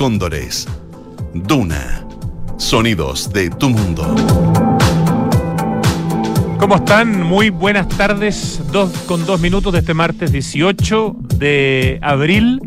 [0.00, 0.66] cóndores.
[1.34, 2.06] Duna.
[2.56, 4.16] Sonidos de tu mundo.
[6.58, 7.22] ¿Cómo están?
[7.22, 8.62] Muy buenas tardes.
[8.72, 12.62] Dos con dos minutos de este martes 18 de abril.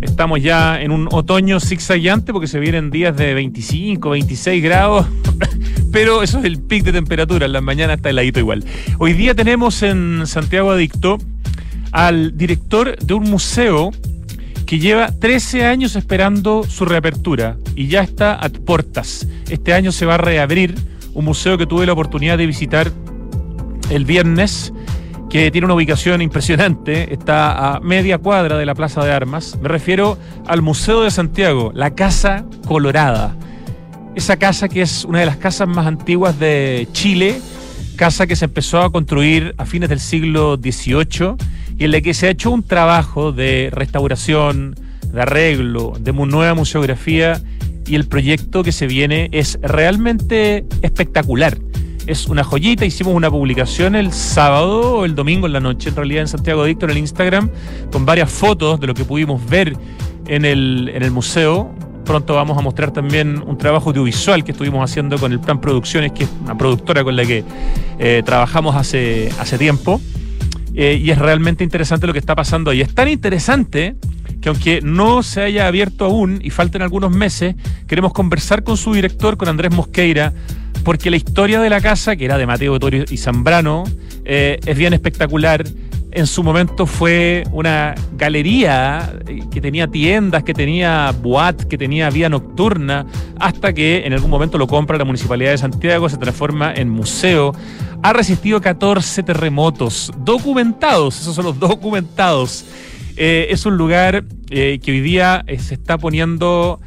[0.00, 5.08] Estamos ya en un otoño zigzagueante porque se vienen días de 25, 26 grados.
[5.92, 7.46] Pero eso es el pic de temperatura.
[7.46, 8.64] En la mañana está heladito igual.
[8.98, 11.18] Hoy día tenemos en Santiago Adicto
[11.90, 13.90] al director de un museo
[14.70, 19.26] que lleva 13 años esperando su reapertura y ya está a puertas.
[19.48, 20.76] Este año se va a reabrir
[21.12, 22.92] un museo que tuve la oportunidad de visitar
[23.90, 24.72] el viernes,
[25.28, 29.58] que tiene una ubicación impresionante, está a media cuadra de la Plaza de Armas.
[29.60, 30.16] Me refiero
[30.46, 33.34] al Museo de Santiago, la Casa Colorada.
[34.14, 37.40] Esa casa que es una de las casas más antiguas de Chile,
[37.96, 41.34] casa que se empezó a construir a fines del siglo XVIII
[41.80, 44.76] y en la que se ha hecho un trabajo de restauración,
[45.14, 47.40] de arreglo, de nueva museografía
[47.86, 51.56] y el proyecto que se viene es realmente espectacular.
[52.06, 55.96] Es una joyita, hicimos una publicación el sábado o el domingo en la noche, en
[55.96, 57.48] realidad en Santiago Adicto en el Instagram,
[57.90, 59.74] con varias fotos de lo que pudimos ver
[60.26, 61.74] en el, en el museo.
[62.04, 66.12] Pronto vamos a mostrar también un trabajo audiovisual que estuvimos haciendo con el Plan Producciones,
[66.12, 67.42] que es una productora con la que
[67.98, 69.98] eh, trabajamos hace, hace tiempo.
[70.74, 72.80] Eh, y es realmente interesante lo que está pasando ahí.
[72.80, 73.96] Es tan interesante
[74.40, 78.94] que aunque no se haya abierto aún y falten algunos meses, queremos conversar con su
[78.94, 80.32] director, con Andrés Mosqueira,
[80.84, 83.84] porque la historia de la casa, que era de Mateo Torio y Zambrano,
[84.24, 85.64] eh, es bien espectacular.
[86.12, 92.10] En su momento fue una galería eh, que tenía tiendas, que tenía boat, que tenía
[92.10, 93.06] vía nocturna,
[93.38, 97.52] hasta que en algún momento lo compra la Municipalidad de Santiago, se transforma en museo
[98.02, 102.64] ha resistido 14 terremotos documentados, esos son los documentados.
[103.16, 106.80] Eh, es un lugar eh, que hoy día se está poniendo,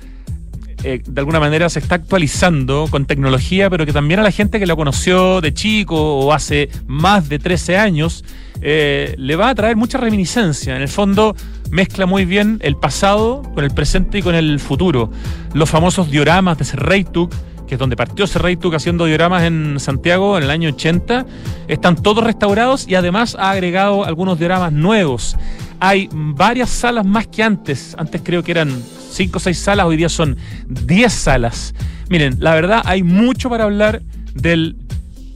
[0.84, 4.66] de alguna manera se está actualizando con tecnología, pero que también a la gente que
[4.66, 8.24] lo conoció de chico o hace más de 13 años,
[8.62, 10.76] le va a traer mucha reminiscencia.
[10.76, 11.36] En el fondo
[11.72, 15.10] mezcla muy bien el pasado con el presente y con el futuro.
[15.54, 17.34] Los famosos dioramas de Serreituk
[17.68, 21.26] que es donde partió Serreituk haciendo dioramas en Santiago en el año 80,
[21.68, 25.38] están todos restaurados y además ha agregado algunos dioramas nuevos.
[25.86, 27.94] Hay varias salas más que antes.
[27.98, 28.72] Antes creo que eran
[29.12, 30.38] 5 o 6 salas, hoy día son
[30.70, 31.76] 10 salas.
[32.08, 34.02] Miren, la verdad hay mucho para hablar
[34.34, 34.78] del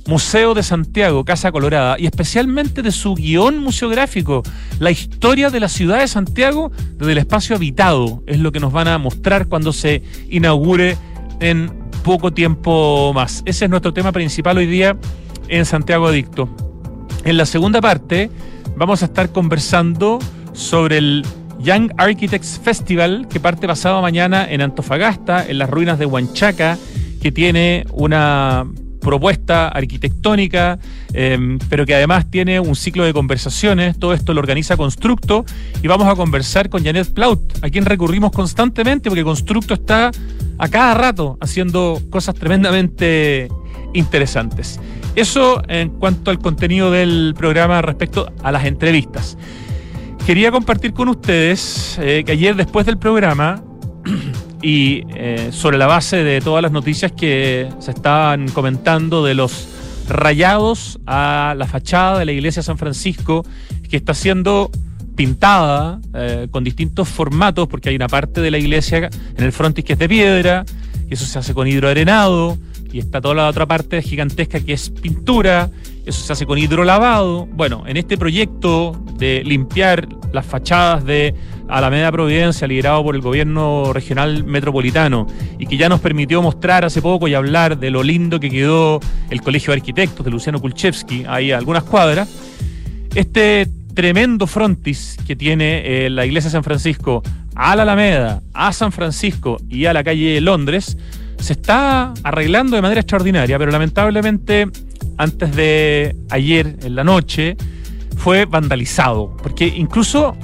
[0.06, 4.42] Museo de Santiago, Casa Colorada, y especialmente de su guion museográfico,
[4.80, 8.72] la historia de la ciudad de Santiago desde el espacio habitado, es lo que nos
[8.72, 10.96] van a mostrar cuando se inaugure
[11.42, 11.70] en
[12.06, 13.44] poco tiempo más.
[13.46, 14.96] Ese es nuestro tema principal hoy día
[15.50, 16.48] en Santiago Adicto.
[17.26, 18.32] En la segunda parte
[18.78, 20.20] vamos a estar conversando
[20.58, 21.26] sobre el
[21.60, 26.78] Young Architects Festival que parte pasado mañana en Antofagasta, en las ruinas de Huanchaca,
[27.22, 28.66] que tiene una
[29.00, 30.80] propuesta arquitectónica,
[31.14, 33.98] em, pero que además tiene un ciclo de conversaciones.
[33.98, 35.46] Todo esto lo organiza Constructo
[35.82, 40.12] y vamos a conversar con Janet Plaut, a quien recurrimos constantemente porque Constructo está
[40.58, 43.48] a cada rato haciendo cosas tremendamente
[43.94, 44.80] interesantes.
[45.16, 49.38] Eso en cuanto al contenido del programa respecto a las entrevistas.
[50.28, 53.64] Quería compartir con ustedes eh, que ayer después del programa
[54.62, 59.70] y eh, sobre la base de todas las noticias que se estaban comentando de los
[60.10, 63.46] rayados a la fachada de la iglesia de San Francisco,
[63.90, 64.70] que está siendo
[65.16, 69.86] pintada eh, con distintos formatos, porque hay una parte de la iglesia en el frontis
[69.86, 70.66] que es de piedra,
[71.10, 72.58] y eso se hace con hidroarenado,
[72.92, 75.70] y está toda la otra parte gigantesca que es pintura,
[76.06, 77.46] eso se hace con hidrolavado.
[77.48, 81.36] Bueno, en este proyecto de limpiar las fachadas de
[81.68, 85.28] Alameda Providencia, liderado por el gobierno regional metropolitano,
[85.60, 89.00] y que ya nos permitió mostrar hace poco y hablar de lo lindo que quedó
[89.30, 92.30] el Colegio de Arquitectos de Luciano Kulchevsky, ahí algunas cuadras.
[93.16, 97.24] Este tremendo frontis que tiene eh, la iglesia de San Francisco
[97.56, 100.98] a la Alameda, a San Francisco y a la calle Londres,
[101.40, 104.68] se está arreglando de manera extraordinaria, pero lamentablemente
[105.18, 107.58] antes de ayer en la noche
[108.18, 110.36] fue vandalizado, porque incluso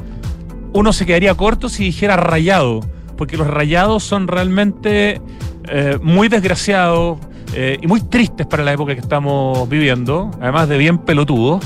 [0.73, 2.81] uno se quedaría corto si dijera rayado,
[3.17, 5.21] porque los rayados son realmente
[5.67, 7.19] eh, muy desgraciados
[7.53, 11.63] eh, y muy tristes para la época que estamos viviendo, además de bien pelotudos.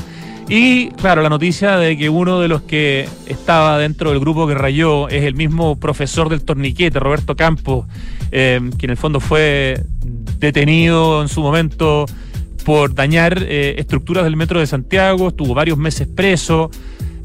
[0.49, 4.53] Y claro, la noticia de que uno de los que estaba dentro del grupo que
[4.53, 7.85] rayó es el mismo profesor del torniquete, Roberto Campos,
[8.31, 9.83] eh, que en el fondo fue
[10.39, 12.05] detenido en su momento
[12.63, 16.71] por dañar eh, estructuras del metro de Santiago, estuvo varios meses preso,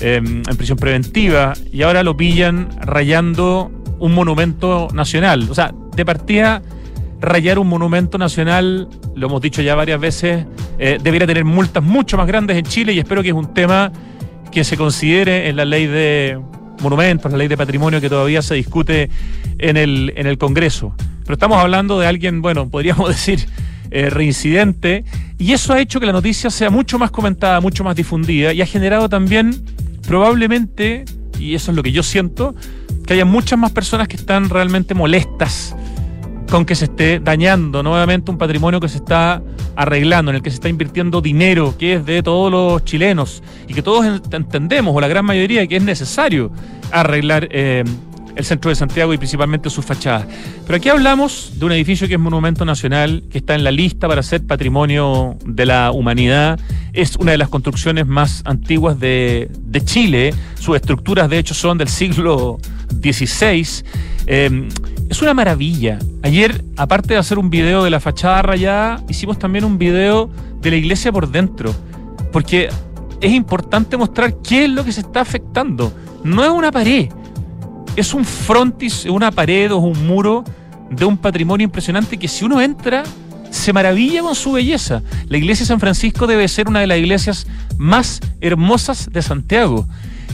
[0.01, 3.71] eh, en prisión preventiva, y ahora lo pillan rayando
[4.01, 5.49] un monumento nacional.
[5.49, 6.63] O sea, de partida,
[7.23, 10.45] rayar un monumento nacional, lo hemos dicho ya varias veces,
[10.79, 13.93] eh, debería tener multas mucho más grandes en Chile y espero que es un tema
[14.51, 16.39] que se considere en la ley de
[16.81, 19.09] monumentos, la ley de patrimonio que todavía se discute
[19.59, 20.95] en el, en el Congreso.
[21.23, 23.47] Pero estamos hablando de alguien, bueno, podríamos decir,
[23.93, 25.05] eh, reincidente,
[25.39, 28.61] y eso ha hecho que la noticia sea mucho más comentada, mucho más difundida, y
[28.63, 29.65] ha generado también,
[30.07, 31.05] probablemente,
[31.39, 32.55] y eso es lo que yo siento,
[33.07, 35.77] que haya muchas más personas que están realmente molestas
[36.53, 39.43] con que se esté dañando nuevamente un patrimonio que se está
[39.75, 43.73] arreglando, en el que se está invirtiendo dinero, que es de todos los chilenos, y
[43.73, 46.51] que todos entendemos, o la gran mayoría, que es necesario
[46.91, 47.85] arreglar eh,
[48.37, 50.27] el centro de Santiago y principalmente sus fachadas.
[50.67, 54.09] Pero aquí hablamos de un edificio que es monumento nacional, que está en la lista
[54.09, 56.59] para ser patrimonio de la humanidad.
[56.93, 59.51] Es una de las construcciones más antiguas de,
[59.85, 60.35] Chile.
[60.59, 62.59] Sus estructuras, de hecho, son del siglo
[63.03, 63.85] XVI.
[64.27, 64.69] Em,
[65.09, 65.99] es una maravilla.
[66.23, 70.31] Ayer, aparte de hacer un video de la fachada rayada, hicimos también un video
[70.61, 71.75] de la iglesia por dentro.
[72.31, 72.69] Porque
[73.21, 75.93] es importante mostrar qué es lo que se está afectando.
[76.25, 77.09] No es una pared
[77.97, 80.45] es un frontis, una pared o un muro
[80.91, 83.05] de un patrimonio impresionante que si uno entra
[83.51, 85.03] se maravilla con su belleza.
[85.29, 87.47] La iglesia de San Francisco debe ser una de las iglesias
[87.77, 89.87] más hermosas de Santiago.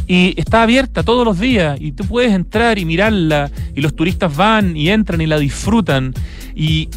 [0.06, 4.34] Y está abierta todos los días y tú puedes entrar y mirarla y los turistas
[4.34, 6.14] van y entran y la disfrutan.
[6.55, 6.88] Y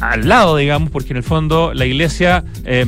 [0.00, 2.86] al lado, digamos, porque en el fondo la iglesia eh,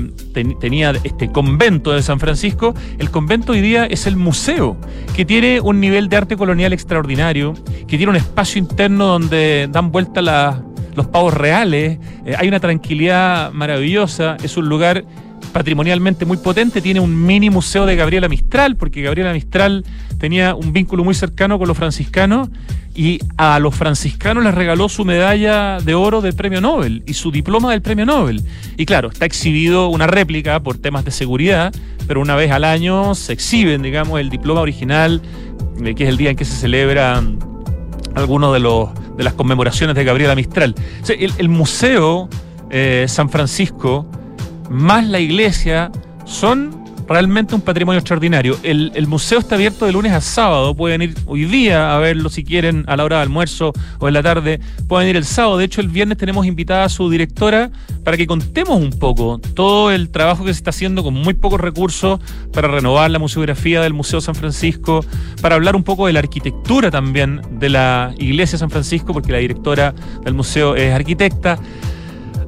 [0.61, 2.75] tenía este convento de San Francisco.
[2.99, 4.77] El convento hoy día es el museo,
[5.15, 7.55] que tiene un nivel de arte colonial extraordinario,
[7.87, 10.63] que tiene un espacio interno donde dan vuelta
[10.95, 15.05] los pavos reales, eh, hay una tranquilidad maravillosa, es un lugar
[15.53, 19.85] patrimonialmente muy potente, tiene un mini museo de Gabriela Mistral, porque Gabriela Mistral
[20.19, 22.49] tenía un vínculo muy cercano con los franciscanos
[22.95, 27.31] y a los franciscanos les regaló su medalla de oro del premio Nobel y su
[27.31, 28.43] diploma del premio Nobel.
[28.77, 31.73] Y claro, está exhibido una réplica por temas de seguridad,
[32.07, 35.23] pero una vez al año se exhiben, digamos, el diploma original,
[35.83, 37.39] eh, que es el día en que se celebran
[38.15, 40.75] algunos de, los, de las conmemoraciones de Gabriela Mistral.
[41.09, 42.29] el, Museo
[42.71, 44.07] eh, San Francisco
[44.73, 45.91] más la iglesia
[46.25, 48.59] son realmente un patrimonio extraordinario.
[48.63, 50.75] El, museo está abierto de lunes a sábado.
[50.75, 54.15] Pueden ir hoy día a verlo si quieren a la hora de almuerzo o en
[54.15, 54.61] la tarde.
[54.89, 55.59] Pueden ir el sábado.
[55.59, 57.71] De hecho, el viernes tenemos invitada a su directora
[58.05, 61.61] para que contemos un poco todo el trabajo que se está haciendo con muy pocos
[61.61, 62.21] recursos
[62.53, 65.05] para renovar la museografía del Museo San Francisco,
[65.41, 69.39] para hablar un poco de la arquitectura también de la Iglesia San Francisco, porque la
[69.39, 71.59] directora del museo es arquitecta.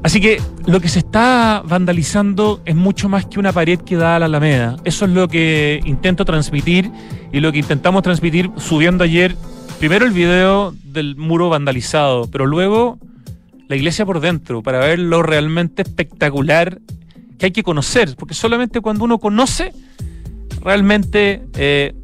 [0.05, 4.17] Así que lo que se está vandalizando es mucho más que una pared que da
[4.17, 4.77] a la Alameda.
[4.85, 6.91] Eso es lo que intento transmitir
[7.33, 9.35] y lo que intentamos transmitir subiendo ayer
[9.79, 12.99] primero el video del muro vandalizado, pero luego
[13.67, 16.83] la iglesia por dentro para ver lo realmente espectacular
[17.39, 19.73] que hay que conocer, porque solamente cuando uno conoce
[20.61, 21.95] realmente eh,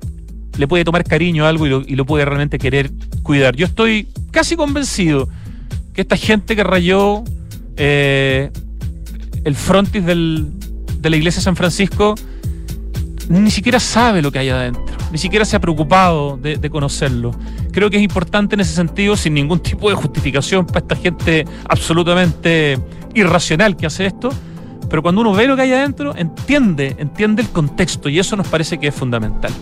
[0.56, 2.90] le puede tomar cariño a algo y lo, y lo puede realmente querer
[3.22, 3.56] cuidar.
[3.56, 5.28] Yo estoy casi convencido
[5.92, 7.24] que esta gente que rayó
[7.82, 8.50] eh,
[9.42, 12.14] el frontis de la iglesia de San Francisco
[13.30, 17.30] ni siquiera sabe lo que hay adentro, ni siquiera se ha preocupado de, conocerlo.
[17.72, 21.46] Creo que es importante en ese sentido, sin ningún tipo de justificación para esta gente
[21.68, 22.78] absolutamente
[23.14, 24.30] irracional que hace esto,
[24.90, 28.48] pero cuando uno ve lo que hay adentro, entiende, entiende el contexto y eso nos
[28.48, 29.52] parece que es fundamental.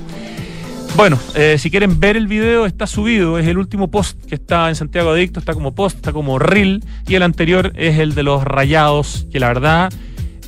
[0.96, 3.38] Bueno, eh, si quieren ver el video, está subido.
[3.38, 5.38] Es el último post que está en Santiago Adicto.
[5.38, 6.84] Está como post, está como reel.
[7.06, 9.92] Y el anterior es el de los rayados, que la verdad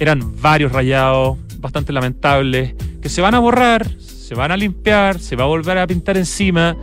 [0.00, 5.36] eran varios rayados, bastante lamentables, que se van a borrar, se van a limpiar, se
[5.36, 6.76] va a volver a pintar encima.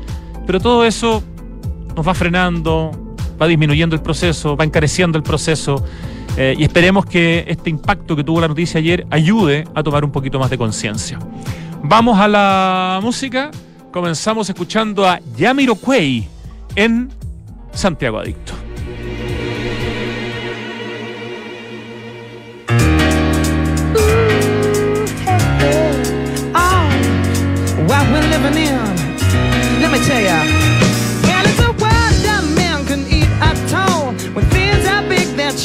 [0.45, 1.23] Pero todo eso
[1.95, 5.83] nos va frenando, va disminuyendo el proceso, va encareciendo el proceso.
[6.37, 10.11] Eh, y esperemos que este impacto que tuvo la noticia ayer ayude a tomar un
[10.11, 11.19] poquito más de conciencia.
[11.83, 13.51] Vamos a la música.
[13.91, 16.27] Comenzamos escuchando a Yamiroquai
[16.75, 17.09] en
[17.71, 18.53] Santiago Adicto.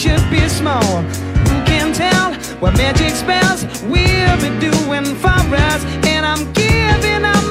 [0.02, 1.02] should be small.
[1.02, 6.01] Who can tell what magic spells we'll be doing for us?
[6.34, 7.41] I'm giving up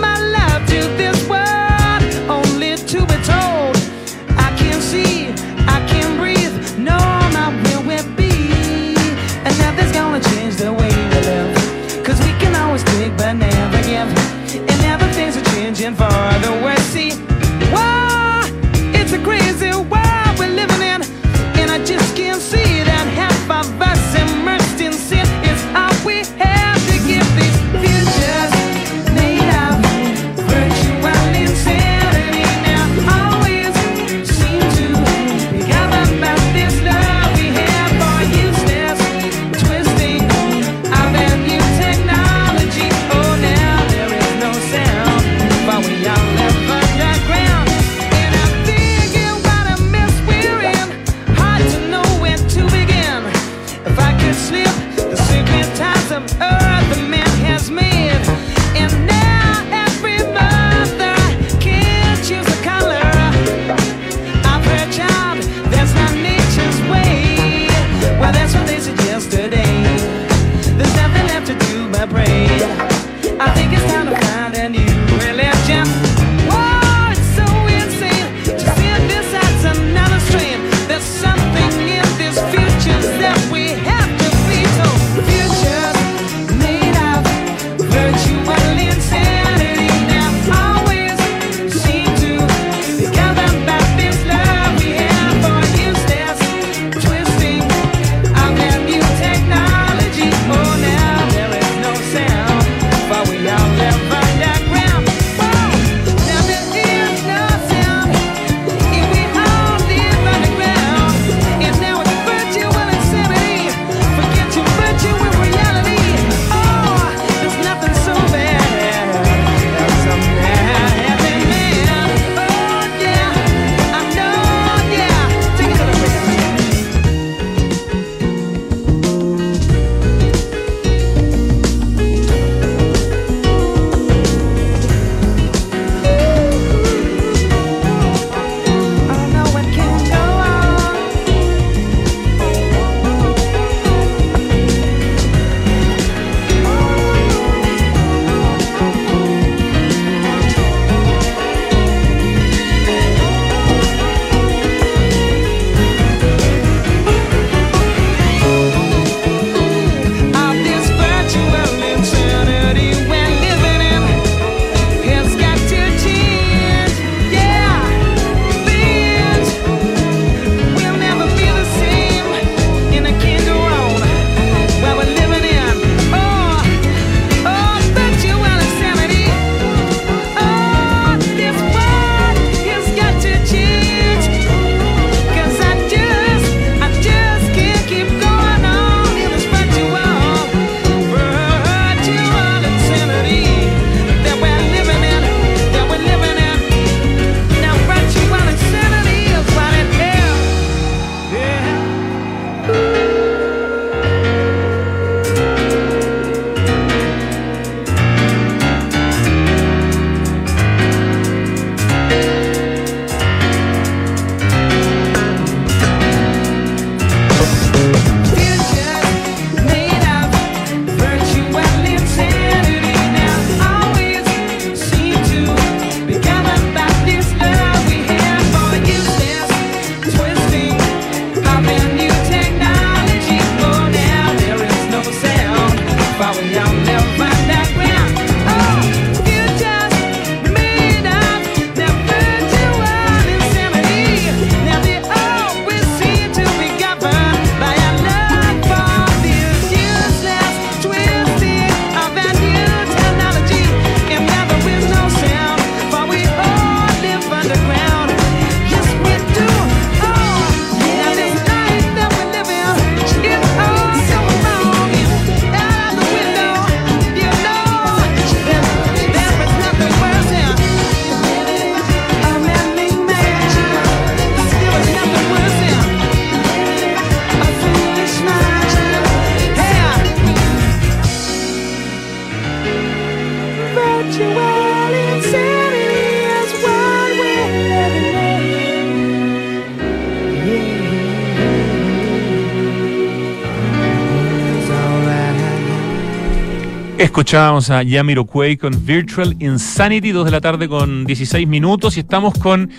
[297.01, 302.38] Escuchábamos a Yamiroquai con Virtual Insanity, 2 de la tarde con 16 minutos, y estamos
[302.38, 302.70] con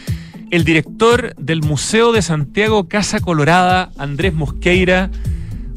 [0.52, 5.10] el director del Museo de Santiago Casa Colorada, Andrés Mosqueira,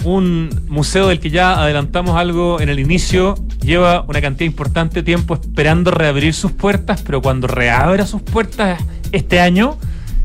[0.04, 3.34] un museo del que ya adelantamos algo en el inicio,
[3.64, 8.80] lleva una cantidad importante de tiempo esperando reabrir sus puertas, pero cuando reabra sus puertas
[9.12, 9.76] este año,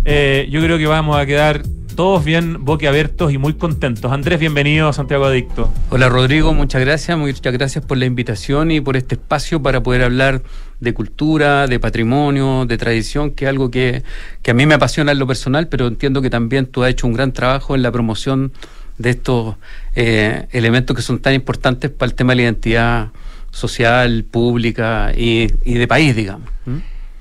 [0.04, 1.62] eh, yo creo que vamos a quedar
[2.00, 4.11] todos bien boquiabiertos y muy contentos.
[4.11, 5.71] Andrés, bienvenido a Santiago Adicto.
[5.90, 10.04] Hola Rodrigo, muchas gracias, muchas gracias por la invitación y por este espacio para poder
[10.04, 10.40] hablar
[10.80, 14.02] de cultura, de patrimonio, de tradición, que es algo que,
[14.49, 17.12] a mí me apasiona en lo personal, pero entiendo que también tú has hecho un
[17.12, 18.50] gran trabajo en la promoción
[18.97, 19.57] de estos
[19.95, 23.09] eh, elementos que son tan importantes para el tema de la identidad
[23.50, 26.49] social, pública y, de país, digamos.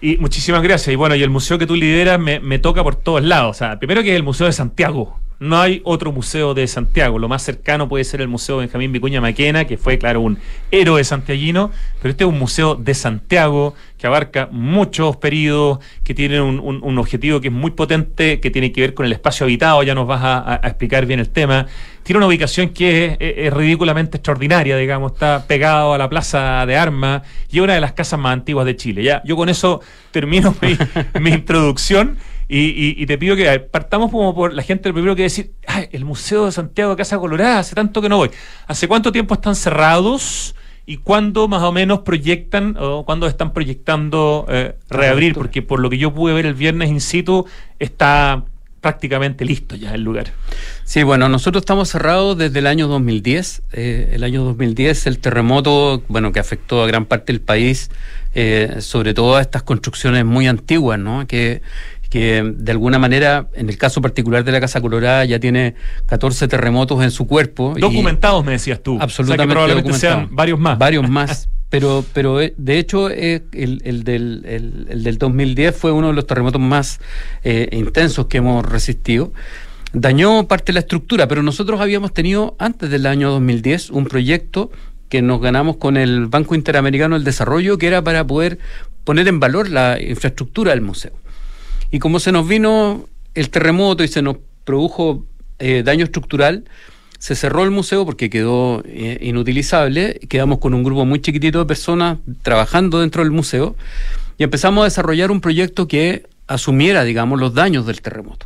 [0.02, 0.94] Y muchísimas gracias.
[0.94, 3.56] Y bueno, y el museo que tú lideras me, me toca por todos lados.
[3.56, 5.20] O sea, primero que es el Museo de Santiago.
[5.40, 7.18] No hay otro museo de Santiago.
[7.18, 10.38] Lo más cercano puede ser el Museo Benjamín Vicuña Maquena, que fue, claro, un
[10.70, 16.40] héroe santiaguino, pero este es un museo de Santiago que abarca muchos periodos, que tiene
[16.42, 19.94] un, objetivo que es muy potente, que tiene que ver con el espacio habitado, ya
[19.94, 21.68] nos vas a, explicar bien el tema.
[22.04, 27.24] Tiene una ubicación que es, ridículamente extraordinaria, digamos, está pegado a la Plaza de Armas
[27.52, 29.04] y es una de las casas más antiguas de Chile.
[29.04, 30.78] Ya, yo con eso termino mi,
[31.20, 32.18] mi introducción.
[32.52, 35.52] Y, te pido que partamos como por la gente, lo primero que decir,
[35.92, 38.32] el Museo de Santiago de Casa Colorada, hace tanto que no voy.
[38.66, 40.56] ¿Hace cuánto tiempo están cerrados?
[40.90, 45.36] ¿Y cuándo más o menos proyectan o cuándo están proyectando eh, reabrir?
[45.36, 47.46] Porque por lo que yo pude ver el viernes in situ,
[47.78, 48.44] está
[48.82, 50.32] prácticamente listo ya el lugar.
[50.84, 53.62] Sí, bueno, nosotros estamos cerrados desde el año 2010.
[53.74, 57.92] Eh, el año 2010, el terremoto, bueno, que afectó a gran parte del país,
[58.34, 61.28] eh, sobre todo a estas construcciones muy antiguas, ¿no?
[61.28, 61.62] Que,
[62.10, 65.76] que de alguna manera, en el caso particular de la Casa Colorada, ya tiene
[66.08, 67.76] 14 terremotos en su cuerpo.
[67.78, 68.98] Documentados, me decías tú.
[69.00, 69.44] Absolutamente.
[69.44, 70.78] O sea probablemente sean varios más.
[70.78, 71.50] Varios más.
[71.70, 74.44] pero, pero eh, de hecho, eh, el, el, del,
[74.90, 77.00] el, del 2010 fue uno de los terremotos más
[77.44, 79.32] eh, intensos que hemos resistido.
[79.94, 84.72] Dañó parte de la estructura, pero nosotros habíamos tenido, antes del año 2010, un proyecto
[85.10, 88.60] que nos ganamos con el Banco Interamericano del Desarrollo, que era para poder
[89.04, 91.14] poner en valor la infraestructura del museo.
[91.90, 95.26] Y como se nos vino el terremoto y se nos produjo
[95.58, 96.66] eh, daño estructural,
[97.18, 101.66] se cerró el museo porque quedó eh, inutilizable, quedamos con un grupo muy chiquitito de
[101.66, 103.76] personas trabajando dentro del museo
[104.38, 108.46] y empezamos a desarrollar un proyecto que asumiera, digamos, los daños del terremoto.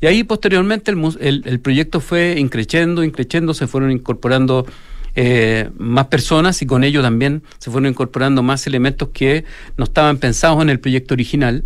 [0.00, 4.66] Y ahí posteriormente el, proyecto fue increciendo, increciendo, se fueron incorporando
[5.14, 9.44] eh, más personas y con ello también se fueron incorporando más elementos que
[9.76, 11.64] no estaban pensados en el proyecto original.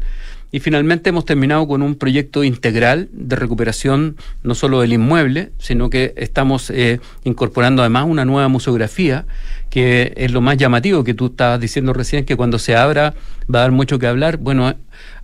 [0.54, 5.90] Y finalmente hemos terminado con un proyecto integral de recuperación no solo del inmueble, sino
[5.90, 9.26] que estamos eh, incorporando además una nueva museografía,
[9.68, 13.14] que es lo más llamativo que tú estabas diciendo recién, que cuando se abra
[13.52, 14.36] va a dar mucho que hablar.
[14.36, 14.72] Bueno,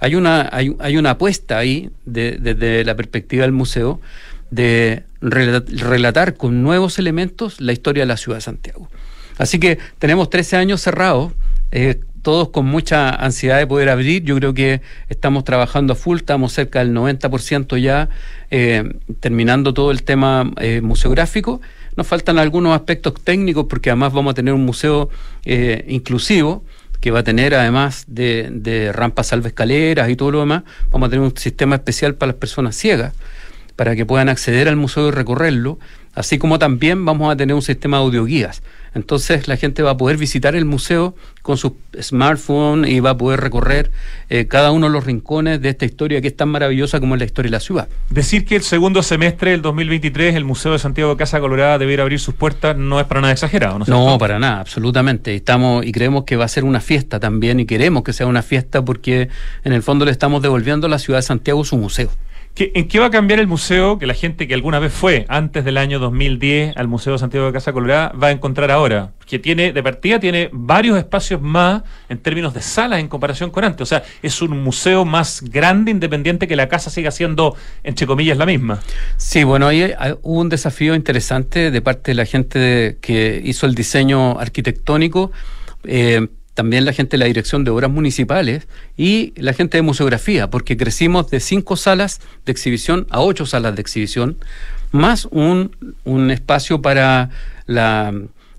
[0.01, 4.01] hay una, hay, hay una apuesta ahí desde la perspectiva del museo
[4.51, 8.89] de relatar con nuevos elementos la historia de la ciudad de Santiago.
[9.39, 11.35] Así que tenemos 13 años cerrados.
[11.71, 14.23] Eh, todos con mucha ansiedad de poder abrir.
[14.25, 18.09] Yo creo que estamos trabajando a full, estamos cerca del 90% ya
[18.51, 21.61] eh, terminando todo el tema eh, museográfico.
[21.97, 25.11] Nos faltan algunos aspectos técnicos porque además vamos a tener un museo
[25.45, 26.65] eh, inclusivo
[27.01, 31.11] que va a tener además de, rampas salva escaleras y todo lo demás, vamos a
[31.11, 33.15] tener un sistema especial para las personas ciegas
[33.75, 35.79] para que puedan acceder al museo y recorrerlo,
[36.15, 38.63] así como también vamos a tener un sistema de audioguías.
[38.95, 43.17] Entonces la gente va a poder visitar el museo con su smartphone y va a
[43.17, 43.91] poder recorrer
[44.29, 47.21] eh, cada uno de los rincones de esta historia que es tan maravillosa como es
[47.21, 47.89] la historia de la ciudad.
[48.11, 52.03] Decir que el segundo semestre del 2023 el Museo de Santiago de Casa Colorada debiera
[52.03, 53.85] abrir sus puertas no es para nada exagerado, ¿no?
[53.87, 55.35] No, para nada, absolutamente.
[55.35, 58.43] Estamos y creemos que va a ser una fiesta también y queremos que sea una
[58.43, 59.29] fiesta porque
[59.63, 62.11] en el fondo le estamos devolviendo a la ciudad de Santiago su museo.
[62.57, 65.65] ¿En qué va a cambiar el museo que la gente que alguna vez fue antes
[65.65, 69.13] del año 2010 al Museo Santiago de Casa Colorada va a encontrar ahora?
[69.27, 73.65] Que tiene, de partida, tiene varios espacios más en términos de salas en comparación con
[73.65, 73.81] antes.
[73.81, 78.37] O sea, es un museo más grande, independiente que la casa siga siendo, entre comillas,
[78.37, 78.81] la misma.
[79.17, 83.75] Sí, bueno, ahí hubo un desafío interesante de parte de la gente que hizo el
[83.75, 85.33] diseño arquitectónico.
[85.85, 86.29] Eh,
[86.61, 90.77] también la gente de la Dirección de Obras Municipales y la gente de Museografía, porque
[90.77, 94.37] crecimos de cinco salas de exhibición a ocho salas de exhibición,
[94.93, 95.71] más un,
[96.31, 97.31] espacio para
[97.65, 98.13] la,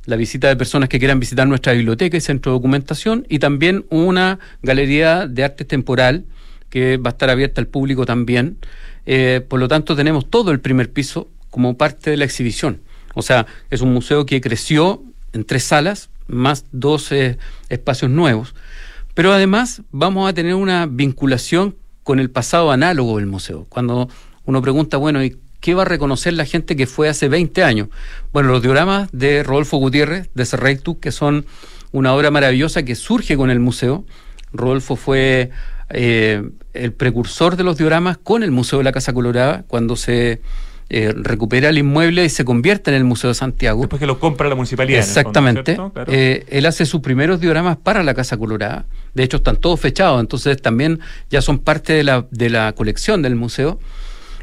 [0.05, 3.85] la, visita de personas que quieran visitar nuestra biblioteca y centro de documentación, y también
[3.91, 6.25] una galería de arte temporal
[6.71, 8.57] que va a estar abierta al público también.
[9.05, 12.81] Eh, por lo tanto, tenemos todo el primer piso como parte de la exhibición.
[13.13, 17.11] O sea, es un museo que creció en tres salas, más dos
[17.69, 18.55] espacios nuevos.
[19.13, 23.65] Pero además vamos a tener una vinculación con el pasado análogo del museo.
[23.69, 24.09] Cuando
[24.45, 27.89] uno pregunta, bueno, ¿y qué va a reconocer la gente que fue hace 20 años?
[28.31, 31.45] Bueno, los dioramas de Rodolfo Gutiérrez, de Serreitu, que son
[31.91, 34.05] una obra maravillosa que surge con el museo.
[34.53, 35.51] Rodolfo fue
[35.89, 40.41] eh, el precursor de los dioramas con el Museo de la Casa Colorada, cuando se
[40.93, 43.79] eh, recupera el inmueble y se convierte en el Museo de Santiago.
[43.79, 44.99] Después que lo compra la municipalidad.
[44.99, 45.77] Exactamente.
[46.07, 48.83] Eh, él hace sus primeros dioramas para la Casa Colorada.
[49.13, 50.99] De hecho, están todos fechados, entonces también
[51.29, 53.79] ya son parte de la, de la colección del museo.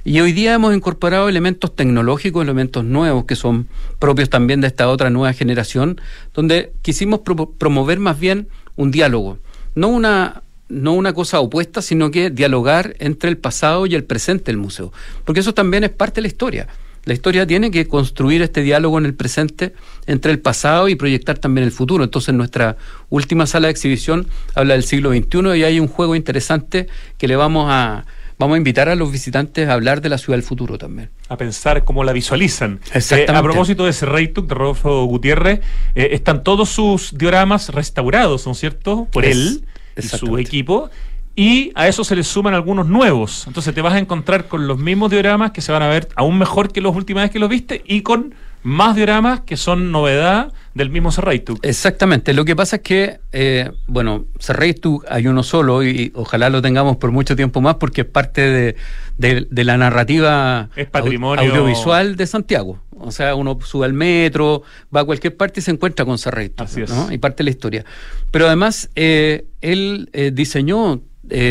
[0.04, 4.88] Y hoy día hemos incorporado elementos tecnológicos, elementos nuevos que son propios también de esta
[4.88, 6.00] otra nueva generación,
[6.32, 7.20] donde quisimos
[7.58, 9.36] promover más bien un diálogo,
[9.74, 14.46] no una no una cosa opuesta, sino que dialogar entre el pasado y el presente
[14.46, 14.92] del museo.
[15.24, 16.68] Porque eso también es parte de la historia.
[17.04, 19.72] La historia tiene que construir este diálogo en el presente
[20.06, 22.04] entre el pasado y proyectar también el futuro.
[22.04, 22.76] Entonces, nuestra
[23.08, 27.36] última sala de exhibición habla del siglo XXI y hay un juego interesante que le
[27.36, 28.04] vamos a,
[28.38, 31.08] vamos a invitar a los visitantes a hablar de la ciudad del futuro también.
[31.30, 32.80] A pensar cómo la visualizan.
[32.92, 33.32] Exactamente.
[33.32, 35.60] Eh, a propósito de ese Reituk de Rodolfo Gutiérrez,
[35.94, 39.08] eh, están todos sus dioramas restaurados, ¿no es cierto?
[39.10, 39.64] Por él
[39.98, 40.90] y su equipo.
[41.34, 43.46] Y a eso se le suman algunos nuevos.
[43.46, 46.36] Entonces te vas a encontrar con los mismos dioramas que se van a ver aún
[46.36, 50.52] mejor que las últimas veces que los viste y con más dioramas que son novedad
[50.74, 51.58] del mismo Serreitu.
[51.62, 52.32] Exactamente.
[52.32, 56.96] Lo que pasa es que, eh, bueno, Serreitu hay uno solo y ojalá lo tengamos
[56.96, 58.76] por mucho tiempo más porque es parte
[59.16, 61.44] de, la narrativa es patrimonio...
[61.44, 62.80] audiovisual de Santiago.
[63.00, 64.62] O sea, uno sube al metro,
[64.94, 66.62] va a cualquier parte y se encuentra con Serreitu.
[66.62, 66.92] Así es.
[67.10, 67.84] Y parte de la historia.
[68.30, 71.00] Pero además, eh, él eh, diseñó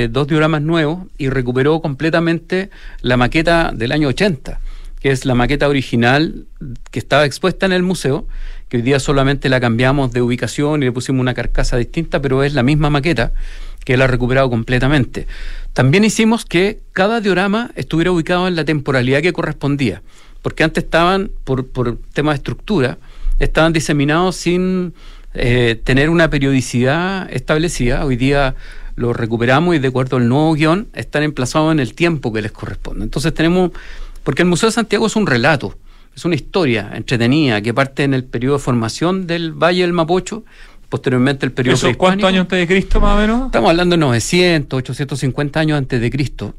[0.09, 4.59] dos dioramas nuevos y recuperó completamente la maqueta del año 80
[4.99, 6.45] que es la maqueta original
[6.91, 8.27] que estaba expuesta en el museo,
[8.69, 12.43] que hoy día solamente la cambiamos de ubicación y le pusimos una carcasa distinta, pero
[12.43, 13.31] es la misma maqueta
[13.85, 15.27] que él ha recuperado completamente.
[15.73, 20.01] También hicimos que cada diorama estuviera ubicado en la temporalidad que correspondía,
[20.41, 22.97] porque antes estaban, por, por tema de estructura,
[23.39, 24.93] estaban diseminados sin
[25.33, 28.03] eh, tener una periodicidad establecida.
[28.03, 28.55] Hoy día
[28.95, 32.51] los recuperamos y de acuerdo al nuevo guion están emplazados en el tiempo que les
[32.51, 33.03] corresponde.
[33.03, 33.71] Entonces tenemos
[34.27, 35.77] porque el Museo de Santiago es un relato,
[36.13, 40.43] es una historia entretenida que parte en el periodo de formación del Valle del Mapocho,
[40.89, 43.45] posteriormente el periodo ¿Eso ¿Cuántos años antes de Cristo más o menos?
[43.45, 46.53] Estamos hablando de 900, 850 años antes de Cristo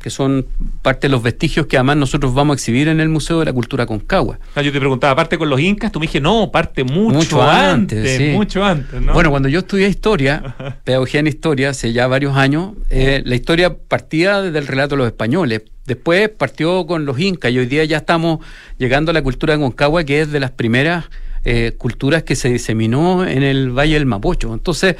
[0.00, 0.46] que son
[0.82, 3.52] parte de los vestigios que además nosotros vamos a exhibir en el Museo de la
[3.52, 4.38] Cultura Concagua.
[4.54, 5.90] Ah, yo te preguntaba, ¿parte con los incas?
[5.90, 9.00] Tú me dijiste, no, parte mucho, antes, mucho antes.
[9.00, 9.12] ¿no?
[9.12, 13.76] Bueno, cuando yo estudié historia, pedagogía en historia, hace ya varios años, eh, la historia
[13.76, 15.62] partía desde el relato de los españoles.
[15.86, 18.38] Después partió con los incas y hoy día ya estamos
[18.78, 21.06] llegando a la cultura de Concagua, que es de las primeras
[21.44, 24.54] eh, culturas que se diseminó en el Valle del Mapocho.
[24.54, 24.96] Entonces,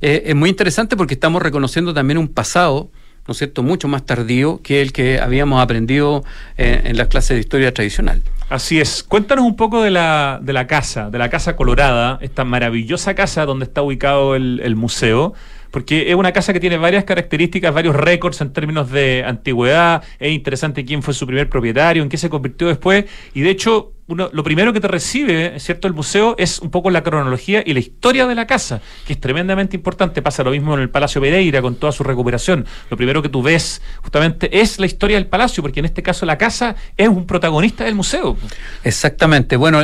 [0.00, 2.90] eh, es muy interesante porque estamos reconociendo también un pasado
[3.26, 6.24] ¿no es cierto?, mucho más tardío que el que habíamos aprendido
[6.56, 8.22] eh, en las clases de historia tradicional.
[8.48, 9.02] Así es.
[9.02, 13.46] Cuéntanos un poco de la, de la casa, de la Casa Colorada, esta maravillosa casa
[13.46, 15.34] donde está ubicado el, el museo
[15.72, 20.30] porque es una casa que tiene varias características, varios récords en términos de antigüedad, es
[20.30, 24.42] interesante quién fue su primer propietario, en qué se convirtió después, y de hecho lo
[24.44, 25.88] primero que te recibe, ¿cierto?
[25.88, 29.20] El museo es un poco la cronología y la historia de la casa, que es
[29.20, 30.22] tremendamente importante.
[30.22, 32.66] Pasa lo mismo en el Palacio Pereira con toda su recuperación.
[32.90, 36.26] Lo primero que tú ves justamente es la historia del palacio, porque en este caso
[36.26, 38.36] la casa es un protagonista del museo.
[38.84, 39.56] Exactamente.
[39.56, 39.80] Bueno,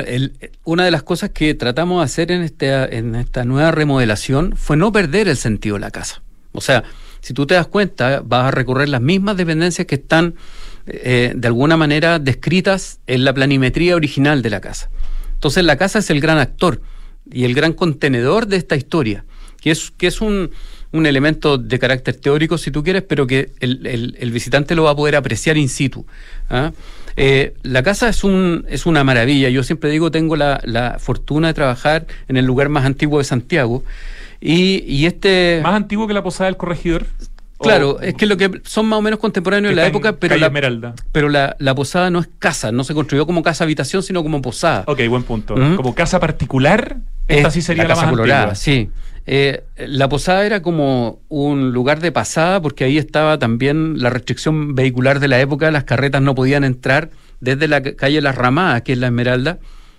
[0.65, 4.77] una de las cosas que tratamos de hacer en, este, en esta nueva remodelación fue
[4.77, 6.23] no perder el sentido de la casa.
[6.53, 6.85] O sea,
[7.21, 10.35] si tú te das cuenta, vas a recorrer las mismas dependencias que están
[10.91, 14.91] eh, de alguna manera descritas en la planimetría original de la casa.
[15.35, 16.81] Entonces la casa es el gran actor
[17.31, 19.25] y el gran contenedor de esta historia,
[19.61, 20.51] que es, que es un,
[20.93, 25.17] elemento de carácter teórico, si tú quieres, pero que el, visitante lo va a poder
[25.17, 26.07] apreciar in situ.
[26.49, 26.73] ¿ah?
[27.17, 29.49] Eh, la casa es, un, es una maravilla.
[29.51, 33.85] Yo siempre digo, tengo la, fortuna de trabajar en el lugar más antiguo de Santiago.
[34.41, 35.61] Y, y este...
[35.63, 37.07] ¿Más antiguo que la Posada del Corregidor?
[37.59, 40.95] Claro, es que lo que son más o menos contemporáneos en la época, pero, la,
[41.13, 44.85] pero la, posada no es casa, no se construyó como casa habitación, sino como posada.
[44.87, 45.55] Ok, buen punto.
[45.55, 48.91] Como casa particular, esta sí sería la, casa más colorada, Sí.
[49.31, 54.75] Eh, la posada era como un lugar de pasada porque ahí estaba también la restricción
[54.75, 58.93] vehicular de la época, las carretas no podían entrar desde la calle Las Ramadas, que
[58.93, 59.59] es la Esmeralda,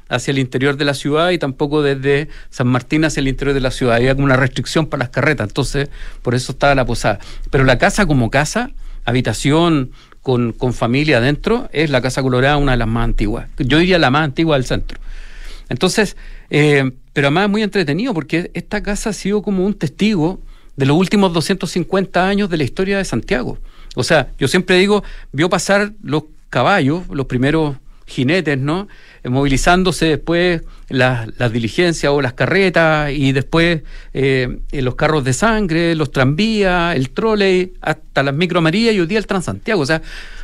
[0.09, 3.61] hacia el interior de la ciudad y tampoco desde San Martín hacia el interior de
[3.61, 3.95] la ciudad.
[3.95, 5.89] Había como una restricción para las carretas, entonces
[6.21, 7.19] por eso estaba la posada.
[7.51, 8.71] Pero la casa como casa,
[9.05, 9.91] habitación
[10.21, 13.47] con, con familia adentro, es la Casa Colorada, una de las más antiguas.
[13.57, 14.99] Yo diría la más antigua del centro.
[15.69, 16.17] Entonces,
[16.49, 20.41] eh, pero además es muy entretenido porque esta casa ha sido como un testigo
[20.75, 23.59] de los últimos 250 años de la historia de Santiago.
[23.95, 28.87] O sea, yo siempre digo, vio pasar los caballos, los primeros jinetes, ¿no?
[29.23, 35.95] Eh, movilizándose después las, diligencias o las carretas y después eh, los carros de sangre,
[35.95, 39.81] los tranvías, el trole, hasta las micromarías y hoy día el Transantiago.
[39.81, 40.01] O sea,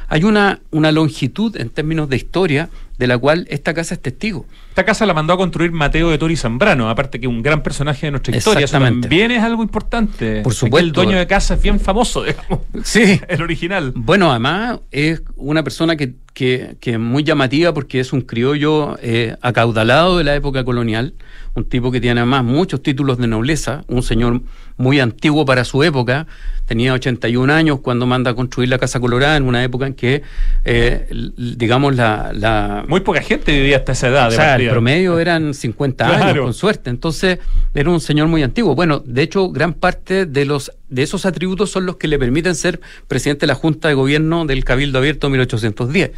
[0.08, 4.46] hay una, una longitud en términos de historia de la cual esta casa es testigo.
[4.70, 8.08] Esta casa la mandó a construir Mateo de Tori Zambrano, aparte que un gran personaje
[8.08, 8.66] de nuestra historia.
[8.66, 10.42] Eso también es algo importante.
[10.42, 10.86] Por supuesto.
[10.86, 12.62] El dueño de casa es bien famoso, digamos.
[12.84, 13.20] Sí.
[13.28, 13.92] El original.
[13.96, 18.98] Bueno, además es una persona que, que, que es muy llamativa porque es un criollo
[19.02, 21.16] eh, acaudalado de la época colonial,
[21.56, 24.42] un tipo que tiene además muchos títulos de nobleza, un señor
[24.78, 26.28] muy antiguo para su época,
[26.66, 30.24] tenía 81 años cuando manda a construir la Casa Colorada en una época en que,
[30.66, 31.08] eh,
[31.38, 34.28] digamos, la, Muy poca gente vivía hasta esa edad.
[34.28, 36.90] O sea, el promedio eran 50 años, con suerte.
[36.90, 37.40] Entonces,
[37.74, 38.76] era un señor muy antiguo.
[38.76, 42.56] Bueno, de hecho, gran parte de los de esos atributos son los que le permiten
[42.56, 46.12] ser presidente de la Junta de Gobierno del Cabildo Abierto 1810.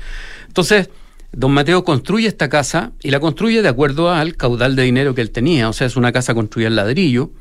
[0.48, 0.90] Entonces,
[1.32, 5.22] Don Mateo construye esta casa y la construye de acuerdo al caudal de dinero que
[5.22, 5.70] él tenía.
[5.70, 7.32] O sea, es una casa construida en ladrillo.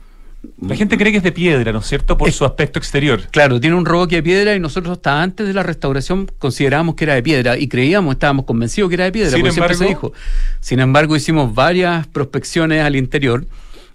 [0.60, 2.16] La gente cree que es de piedra, ¿no es cierto?
[2.16, 3.22] Por su aspecto exterior.
[3.30, 7.04] Claro, tiene un roboque de piedra y nosotros hasta antes de la restauración considerábamos que
[7.04, 10.12] era de piedra y creíamos, estábamos convencidos que era de piedra, Sin embargo, se dijo.
[10.60, 13.46] Sin embargo, hicimos varias prospecciones al interior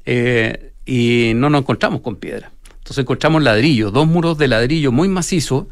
[0.05, 2.51] eh, y no nos encontramos con piedra.
[2.79, 5.65] Entonces encontramos ladrillo, dos muros de ladrillo muy macizos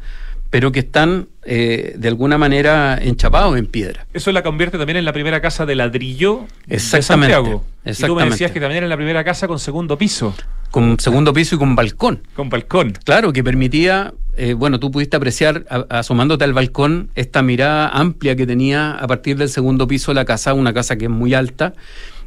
[0.50, 4.06] pero que están eh, de alguna manera enchapados en piedra.
[4.12, 7.64] Eso la convierte también en la primera casa de ladrillo exactamente, de Santiago.
[7.84, 8.02] Exactamente.
[8.02, 10.34] Y tú me decías que también era la primera casa con segundo piso.
[10.72, 12.22] Con segundo piso y con balcón.
[12.34, 12.92] Con balcón.
[13.04, 18.46] Claro, que permitía, eh, bueno, tú pudiste apreciar asomándote al balcón esta mirada amplia que
[18.46, 21.74] tenía a partir del segundo piso la casa, una casa que es muy alta.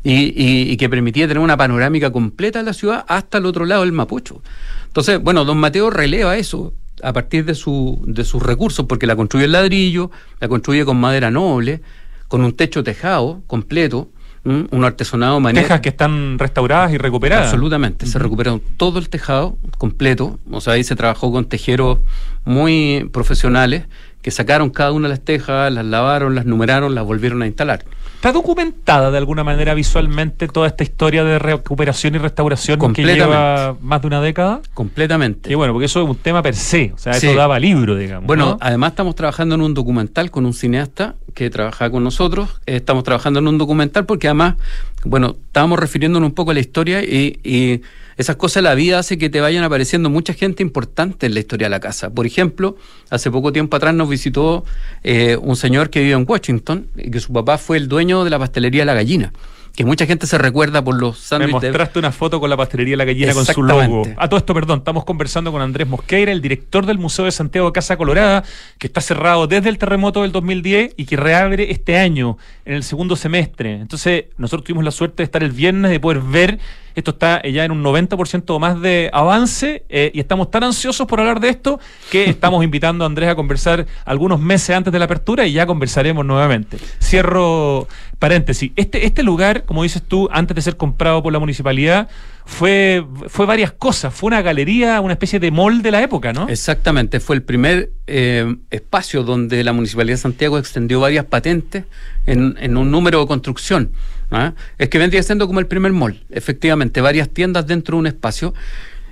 [0.06, 3.84] Y, y, que permitía tener una panorámica completa de la ciudad hasta el otro lado
[3.84, 4.42] del Mapocho.
[4.88, 9.16] Entonces, bueno, don Mateo releva eso a partir de, su, de sus recursos, porque la
[9.16, 11.82] construye en ladrillo, la construye con madera noble,
[12.28, 14.10] con un techo tejado completo,
[14.46, 15.66] un artesonado manera.
[15.66, 17.46] Tejas que están restauradas y recuperadas.
[17.46, 22.00] Absolutamente, se recuperaron todo el tejado completo, o sea, ahí se trabajó con tejeros
[22.44, 23.86] muy profesionales
[24.22, 27.86] que sacaron cada una de las tejas, las lavaron, las numeraron, las volvieron a instalar.
[28.24, 33.76] ¿Está documentada de alguna manera visualmente toda esta historia de recuperación y restauración que lleva
[33.82, 34.62] más de una década?
[34.74, 35.52] Completamente.
[35.52, 38.26] Y bueno, porque eso es un tema per se, o sea, eso daba libro, digamos.
[38.26, 42.62] Bueno, además estamos trabajando en un documental con un cineasta que trabaja con nosotros.
[42.66, 44.56] Estamos trabajando en un documental porque además,
[45.04, 47.82] bueno, estábamos refiriéndonos un poco a la historia y
[48.18, 51.40] esas cosas de la vida hace que te vayan apareciendo mucha gente importante en la
[51.40, 52.10] historia de la casa.
[52.10, 52.78] Por ejemplo,
[53.10, 54.66] hace poco tiempo atrás nos visitó
[55.04, 58.30] eh, un señor que vive en Washington y que su papá fue el dueño de
[58.30, 59.32] la pastelería La Gallina
[59.76, 61.62] que mucha gente se recuerda por los sándwiches.
[61.62, 64.04] Me mostraste una foto con la pastelería La Gallina con su logo.
[64.18, 67.68] A todo esto, perdón, estamos conversando con Andrés Mosqueira, el director del Museo de Santiago
[67.68, 68.44] de Casa Colorada,
[68.78, 72.84] que está cerrado desde el terremoto del 2010 y que reabre este año, en el
[72.84, 73.74] segundo semestre.
[73.74, 76.60] Entonces, nosotros tuvimos la suerte de estar el viernes, de poder ver
[76.96, 81.08] esto está ya en un 90% o más de avance eh, y estamos tan ansiosos
[81.08, 81.80] por hablar de esto
[82.12, 85.66] que estamos invitando a Andrés a conversar algunos meses antes de la apertura y ya
[85.66, 86.78] conversaremos nuevamente.
[87.02, 87.88] Cierro
[88.20, 88.72] paréntesis.
[88.76, 92.08] Este, este lugar, como dices tú, antes de ser comprado por la municipalidad,
[92.46, 94.14] fue, fue varias cosas.
[94.14, 96.48] Fue una galería, una especie de mall de la época, ¿no?
[96.48, 97.20] Exactamente.
[97.20, 101.86] Fue el primer eh, espacio donde la Municipalidad de Santiago extendió varias patentes
[102.26, 103.92] en, en un número de construcción.
[104.34, 104.54] ¿Ah?
[104.78, 108.54] Es que vendría siendo como el primer mall, efectivamente, varias tiendas dentro de un espacio.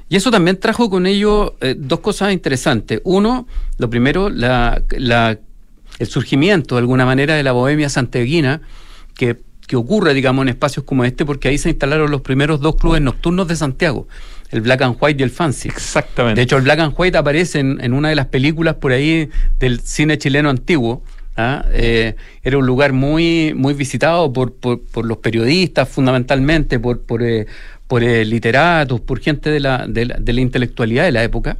[0.10, 3.00] Y eso también trajo con ello eh, dos cosas interesantes.
[3.06, 8.62] Uno, lo primero, la, el surgimiento de alguna manera de la bohemia santiaguina,
[9.16, 12.76] que, que ocurre, digamos, en espacios como este, porque ahí se instalaron los primeros dos
[12.76, 14.08] clubes nocturnos de Santiago
[14.52, 15.70] el Black and White y el Fancy.
[15.70, 16.40] Exactamente.
[16.40, 19.30] De hecho, el Black and White aparece en, en, una de las películas por ahí
[19.60, 21.04] del cine chileno antiguo,
[21.38, 21.66] ¿ah?
[21.72, 27.48] Eh, era un lugar muy, muy visitado por, por, los periodistas fundamentalmente, por, por, eh,
[27.88, 31.58] por eh, literatos, por gente de la, de la, intelectualidad de la época.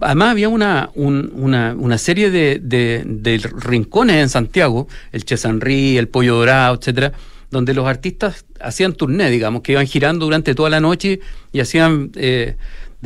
[0.00, 6.36] además había una, una, una, serie de, de, rincones en Santiago, el Chesanrí, el Pollo
[6.36, 7.12] Dorado, etcétera,
[7.50, 11.20] donde los artistas hacían turné, digamos, que iban girando durante toda la noche
[11.52, 12.56] y hacían de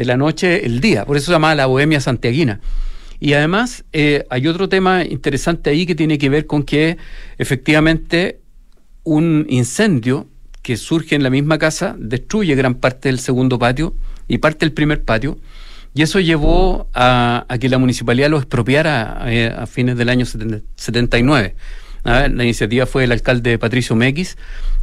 [0.04, 1.04] la noche el día.
[1.04, 2.60] Por eso se llamaba la Bohemia Santiaguina.
[3.18, 6.96] Y además eh, hay otro tema interesante ahí que tiene que ver con que
[7.38, 8.40] efectivamente
[9.04, 10.28] un incendio
[10.62, 13.94] que surge en la misma casa destruye gran parte del segundo patio
[14.28, 15.38] y parte del primer patio.
[15.94, 21.54] Y eso llevó a, que la municipalidad lo expropiara eh, a fines del año 79.
[22.04, 24.36] La iniciativa fue del alcalde Patricio Mequis,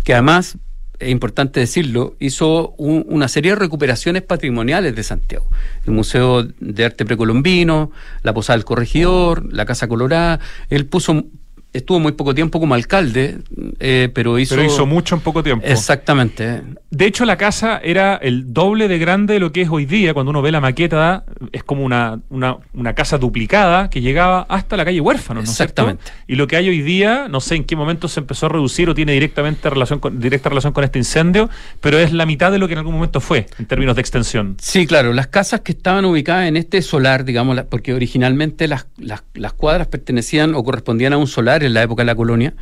[0.04, 0.58] que además
[1.04, 5.46] es importante decirlo, hizo una serie de recuperaciones patrimoniales de Santiago.
[5.86, 7.92] El Museo de Arte Precolombino,
[8.24, 10.40] la Posada del Corregidor, la Casa Colorada.
[10.70, 11.26] Él puso
[11.74, 13.40] estuvo muy poco tiempo como alcalde,
[13.80, 14.56] eh, pero hizo...
[14.56, 15.66] Pero hizo mucho en poco tiempo.
[15.68, 16.62] Exactamente.
[16.92, 20.14] De hecho, la casa era el doble de grande de lo que es hoy día.
[20.14, 24.86] Cuando uno ve la maqueta, es como una, una, casa duplicada que llegaba hasta la
[24.86, 26.04] calle Huérfano, ¿no Exactamente.
[26.28, 28.90] Y lo que hay hoy día, no sé en qué momento se empezó a reducir
[28.90, 31.50] o tiene directamente relación con, directa relación con este incendio,
[31.82, 34.58] pero es la mitad de lo que en algún momento fue, en términos de extensión.
[34.62, 35.14] Sí, claro.
[35.14, 39.88] Las casas que estaban ubicadas en este solar, digamos, porque originalmente las, las, las cuadras
[39.88, 42.54] pertenecían o correspondían a un solar en la época de la colonia.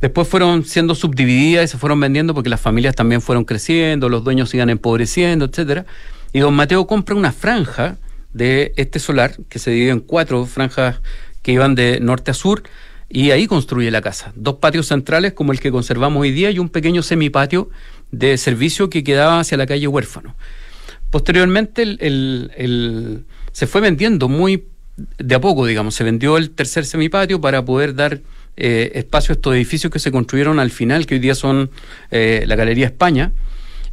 [0.00, 4.24] Después fueron siendo subdivididas y se fueron vendiendo porque las familias también fueron creciendo, los
[4.24, 5.86] dueños iban empobreciendo, etcétera.
[6.32, 7.96] Y don Mateo compra una franja
[8.32, 11.00] de este solar que se divide en cuatro franjas
[11.42, 12.64] que iban de norte a sur
[13.08, 14.32] y ahí construye la casa.
[14.34, 17.70] Dos patios centrales como el que conservamos hoy día y un pequeño semipatio
[18.10, 20.34] de servicio que quedaba hacia la calle Huérfano.
[21.10, 27.40] Posteriormente el, se fue vendiendo muy de a poco, digamos, se vendió el tercer semipatio
[27.40, 28.20] para poder dar
[28.56, 31.70] eh, espacio a estos edificios que se construyeron al final, que hoy día son
[32.10, 33.32] eh, la Galería España.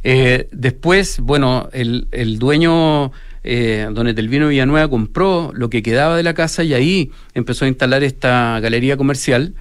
[0.04, 3.12] Eh, después, bueno, el, el dueño,
[3.42, 8.04] don Etelvino Villanueva, compró lo que quedaba de la casa y ahí empezó a instalar
[8.04, 9.54] esta galería comercial.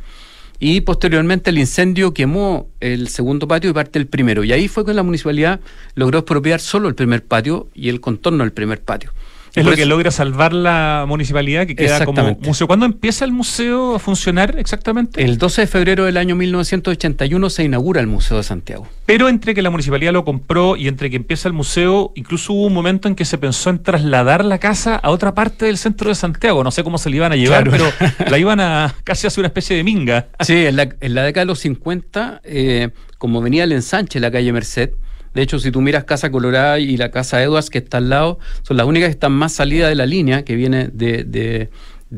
[0.60, 4.44] Y posteriormente el incendio quemó el segundo patio y parte del primero.
[4.44, 5.60] Y ahí fue que la municipalidad
[5.96, 9.12] logró expropiar solo el primer patio y el contorno del primer patio.
[9.54, 12.68] Es lo que logra salvar la municipalidad, que queda como museo.
[12.68, 15.24] ¿Cuándo empieza el museo a funcionar exactamente?
[15.24, 18.88] El 12 de febrero del año 1981 se inaugura el Museo de Santiago.
[19.06, 22.66] Pero entre que la municipalidad lo compró y entre que empieza el museo, incluso hubo
[22.68, 26.10] un momento en que se pensó en trasladar la casa a otra parte del centro
[26.10, 26.64] de Santiago.
[26.64, 27.86] No sé cómo se le iban a llevar, pero
[28.30, 30.28] la iban a casi hacer una especie de minga.
[30.40, 34.92] Sí, en la, década de los 50, eh, como venía el ensanche la calle Merced,
[35.34, 38.40] de hecho, si tú miras Casa Colorada y la Casa Edwards, que está al lado,
[38.64, 41.70] son las únicas que están más salidas de la línea, que viene de,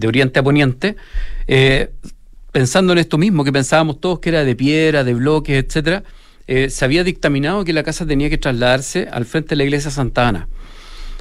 [0.05, 0.95] oriente a poniente.
[1.47, 1.91] Eh,
[2.51, 6.03] pensando en esto mismo, que pensábamos todos que era de piedra, de bloques, etcétera,
[6.47, 9.91] eh, se había dictaminado que la casa tenía que trasladarse al frente de la iglesia
[9.91, 10.47] Santa Ana.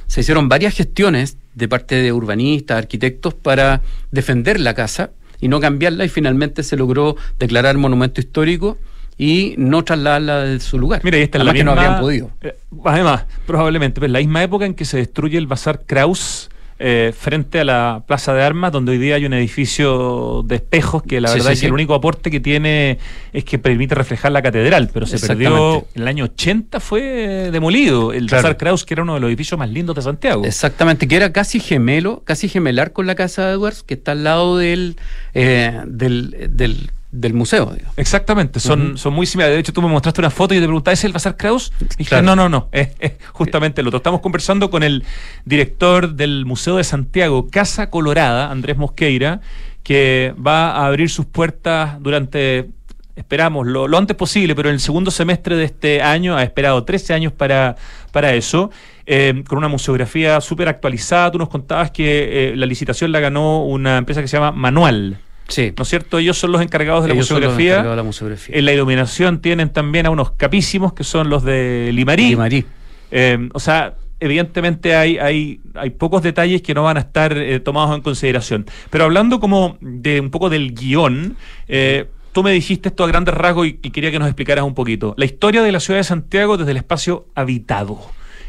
[0.07, 5.59] Se hicieron varias gestiones de parte de urbanistas, arquitectos, para defender la casa y no
[5.59, 8.77] cambiarla, y finalmente se logró declarar monumento histórico
[9.17, 11.01] y no trasladarla de su lugar.
[11.03, 12.31] Mira, y esta es la misma, que no habrían podido.
[12.41, 16.49] Eh, además, probablemente, pues la misma época en que se destruye el Bazar Kraus
[16.79, 21.03] eh, frente a la Plaza de Armas, donde hoy día hay un edificio de espejos
[21.03, 22.97] que la verdad es que el único aporte que tiene
[23.31, 28.11] es que permite reflejar la catedral, pero se perdió en el año 80 fue demolido
[28.11, 30.43] el Bazar Kraus, que era uno de los edificios más lindos de Santiago.
[30.43, 34.23] Exactamente, que era casi gemelo, casi gemelar con la casa de Edwards, que está al
[34.23, 34.97] lado del,
[35.35, 37.71] eh, del, del del museo.
[37.95, 39.55] Exactamente, son, son muy similares.
[39.55, 41.71] De hecho, tú me mostraste una foto y te preguntabas, ¿es el Bazar Kraus?
[41.79, 42.89] Y dije, no, no, no, es,
[43.31, 43.97] justamente el otro.
[43.97, 45.05] Estamos conversando con el
[45.45, 49.41] director del Museo de Santiago, Casa Colorada, Andrés Mosqueira,
[49.83, 52.69] que va a abrir sus puertas durante,
[53.15, 57.13] esperamos, lo, antes posible, pero en el segundo semestre de este año, ha esperado 13
[57.13, 57.75] años para,
[58.11, 58.71] para eso.
[59.05, 61.29] Eh, con una museografía súper actualizada.
[61.29, 65.19] Tú nos contabas que eh, la licitación la ganó una empresa que se llama Manual.
[65.47, 65.73] Sí.
[65.77, 66.17] ¿No es cierto?
[66.17, 67.83] Ellos son los encargados de la, museografía.
[67.83, 68.57] de la museografía.
[68.57, 72.29] En la iluminación tienen también a unos capísimos que son los de Limarí.
[72.29, 72.65] Limarí.
[73.11, 77.59] Eh, o sea, evidentemente hay, hay, hay pocos detalles que no van a estar eh,
[77.59, 78.65] tomados en consideración.
[78.89, 81.35] Pero hablando como de un poco del guion,
[81.67, 85.13] eh, tú me dijiste esto a grandes rasgos y, quería que nos explicaras un poquito.
[85.17, 87.99] La historia de la ciudad de Santiago desde el espacio habitado.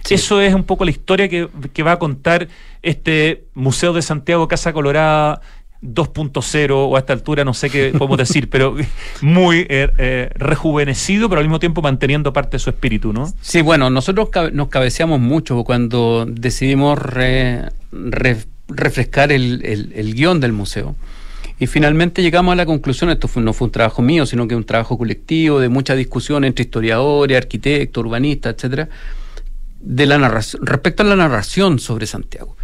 [0.09, 2.49] Eso es un poco la historia que, que, va a contar
[2.83, 5.41] este Museo de Santiago Casa Colorada
[5.85, 8.75] 2.0 o a esta altura no sé qué podemos decir, pero
[9.21, 13.33] muy eh, eh, rejuvenecido, pero al mismo tiempo manteniendo parte de su espíritu, ¿no?
[13.43, 16.99] Sí, bueno, nosotros nos cabeceamos mucho cuando decidimos
[18.69, 20.97] refrescar el, guion del museo.
[21.61, 24.65] Y finalmente llegamos a la conclusión, esto no fue un trabajo mío, sino que un
[24.65, 28.89] trabajo colectivo de mucha discusión entre historiadores, arquitectos, urbanistas, etcétera,
[29.81, 32.57] de la narración, respecto a la narración sobre Santiago.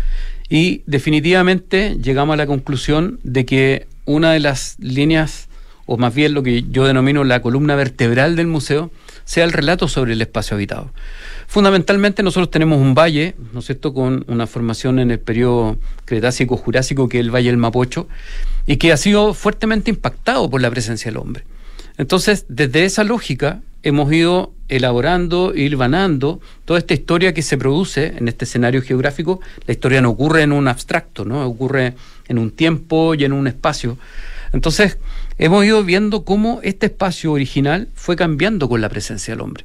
[0.51, 5.49] Y definitivamente llegamos a la conclusión de que una de las líneas,
[5.87, 8.91] o más bien lo que yo denomino la columna vertebral del museo,
[9.25, 10.93] sea el relato sobre el espacio habitado.
[11.47, 17.09] Fundamentalmente nosotros tenemos un valle, ¿no es cierto?, con una formación en el periodo Cretácico-Jurásico,
[17.09, 18.09] que es el Valle del Mapocho,
[18.66, 21.45] y que ha sido fuertemente impactado por la presencia del hombre.
[21.97, 28.28] Entonces, desde esa lógica, hemos ido elaborando hilvanando toda esta historia que se produce en
[28.28, 29.41] este escenario geográfico.
[29.66, 31.45] La historia no ocurre en un abstracto, ¿no?
[31.45, 31.95] ocurre
[32.28, 33.99] en un tiempo y en un espacio.
[34.53, 34.99] Entonces,
[35.39, 39.64] hemos ido viendo cómo este espacio original fue cambiando con la presencia del hombre.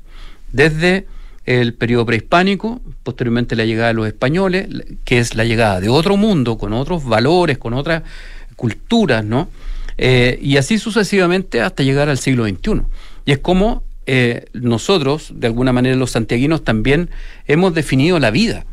[0.52, 1.08] desde
[1.46, 4.68] el periodo prehispánico, posteriormente la llegada de los españoles,
[5.04, 8.02] que es la llegada de otro mundo, con otros valores, con otras
[8.56, 9.50] culturas, ¿no?
[9.98, 12.82] Eh, y así sucesivamente hasta llegar al siglo XXI.
[13.26, 17.10] Y es como eh, nosotros, de alguna manera los santiaguinos, también
[17.48, 18.66] hemos definido la vida.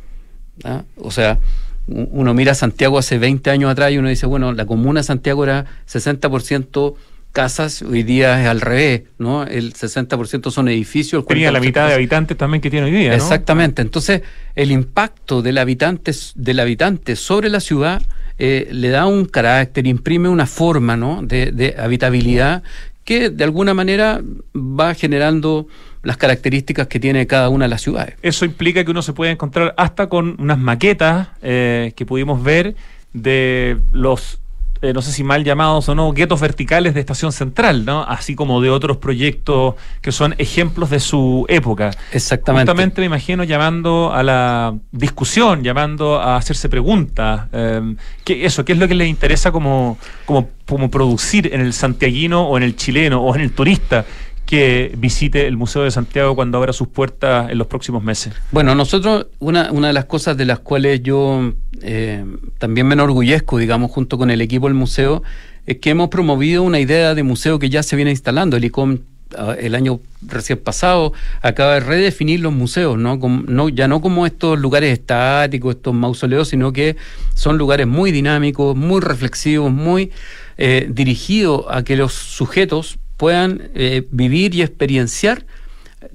[0.65, 0.83] ¿ah?
[0.97, 1.39] O sea,
[1.87, 5.45] uno mira Santiago hace 20 años atrás y uno dice, bueno, la comuna de Santiago
[5.45, 6.95] era 60%
[7.33, 9.45] casas, hoy día es al revés, ¿no?
[9.45, 11.27] El 60% son edificios.
[11.27, 13.17] Tenía la mitad de habitantes también que tiene hoy día, ¿no?
[13.17, 13.83] Exactamente.
[13.83, 14.23] Entonces,
[14.55, 18.03] el impacto del habitante, del habitante sobre la ciudad
[18.39, 21.23] eh, le da un carácter, imprime una forma, ¿no?
[21.23, 22.63] De, de habitabilidad
[23.05, 24.21] que de alguna manera
[24.55, 25.67] va generando
[26.03, 28.17] las características que tiene cada una de las ciudades.
[28.23, 32.75] Eso implica que uno se puede encontrar hasta con unas maquetas eh, que pudimos ver
[33.13, 34.42] de los
[34.83, 38.03] eh, no sé si mal llamados o no, guetos verticales de Estación Central, ¿no?
[38.03, 41.93] Así como de otros proyectos que son ejemplos de su época.
[42.13, 42.71] Exactamente.
[42.71, 47.47] Justamente me imagino llamando a la discusión, llamando a hacerse preguntas.
[47.53, 51.73] Eh, ¿qué, eso, ¿qué es lo que les interesa como, como, como producir en el
[51.73, 54.05] santiaguino o en el chileno o en el turista?
[54.53, 58.35] Que visite el Museo de Santiago cuando abra sus puertas en los próximos meses?
[58.51, 62.23] Bueno, nosotros, una, una de las cosas de las cuales yo eh,
[62.59, 65.23] también me enorgullezco, digamos, junto con el equipo del museo,
[65.65, 68.59] es que hemos promovido una idea de museo que ya se viene instalando.
[68.59, 68.99] El ICOM
[69.39, 73.69] ah, el año recién pasado acaba de redefinir los museos, ¿no?
[73.71, 76.99] ya no como estos lugares estáticos, estos mausoleos, sino que
[77.33, 80.11] son lugares muy dinámicos, muy reflexivos, muy
[80.59, 85.47] eh, dirigidos a que los sujetos puedan eh, vivir y experienciar,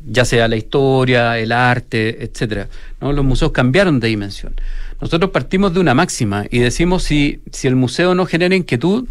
[0.05, 2.67] ya sea la historia, el arte, etcétera.
[2.99, 3.13] ¿no?
[3.13, 4.53] Los museos cambiaron de dimensión.
[4.99, 9.07] Nosotros partimos de una máxima y decimos si, si el museo no genera inquietud,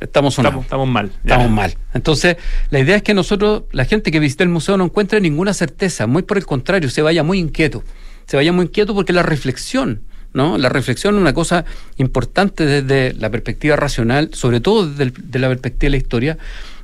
[0.00, 1.12] estamos Estamos, estamos mal.
[1.22, 1.76] Estamos mal.
[1.94, 2.38] Entonces,
[2.70, 6.08] la idea es que nosotros, la gente que visite el museo no encuentre ninguna certeza,
[6.08, 7.84] muy por el contrario, se vaya muy inquieto.
[8.26, 10.02] Se vaya muy inquieto porque la reflexión,
[10.32, 10.58] ¿no?
[10.58, 11.66] La reflexión es una cosa
[11.98, 16.38] importante desde la perspectiva racional, sobre todo desde la perspectiva de la historia,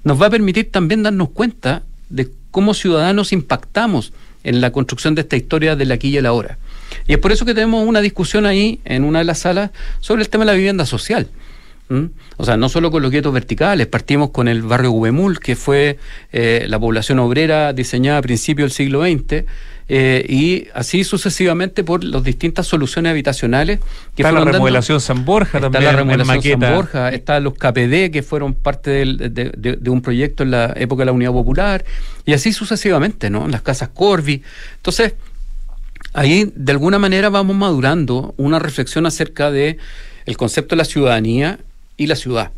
[0.05, 4.13] nos va a permitir también darnos cuenta de cómo ciudadanos impactamos
[4.45, 6.59] en la construcción de esta historia del aquí y el ahora.
[7.07, 9.71] Y es por eso que tenemos una discusión ahí, en una de las salas,
[10.01, 11.29] sobre el tema de la vivienda social.
[12.37, 15.99] O sea, no solo con los guetos verticales, partimos con el barrio Gubemul, que fue
[16.33, 19.45] eh, la población obrera diseñada a principios del siglo XX,
[19.91, 23.81] eh, y así sucesivamente por las distintas soluciones habitacionales
[24.15, 28.23] que está la remodelación San Borja está la remodelación San Borja están los KPD que
[28.23, 31.87] fueron parte de, un proyecto en la época de la Unidad Popular
[32.27, 34.43] y así sucesivamente no las casas Corby.
[34.77, 35.15] Entonces
[36.13, 39.79] ahí de alguna manera vamos madurando una reflexión acerca de
[40.27, 41.61] el concepto de la ciudadanía
[41.97, 42.51] y la ciudad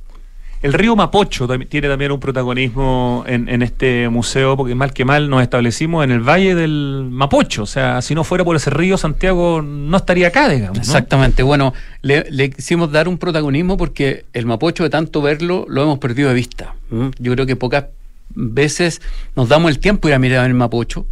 [0.62, 5.42] el río Mapocho tiene también un protagonismo en, este museo, porque mal que mal nos
[5.42, 7.62] establecimos en el valle del Mapocho.
[7.62, 10.78] O sea, si no fuera por ese río, Santiago no estaría acá, digamos.
[10.78, 11.42] Exactamente.
[11.42, 15.98] Bueno, le, le, quisimos dar un protagonismo porque el Mapocho, de tanto verlo, lo hemos
[15.98, 16.74] perdido de vista.
[17.18, 17.86] Yo creo que pocas
[18.34, 19.00] veces
[19.36, 21.06] nos damos el tiempo de ir a mirar el Mapocho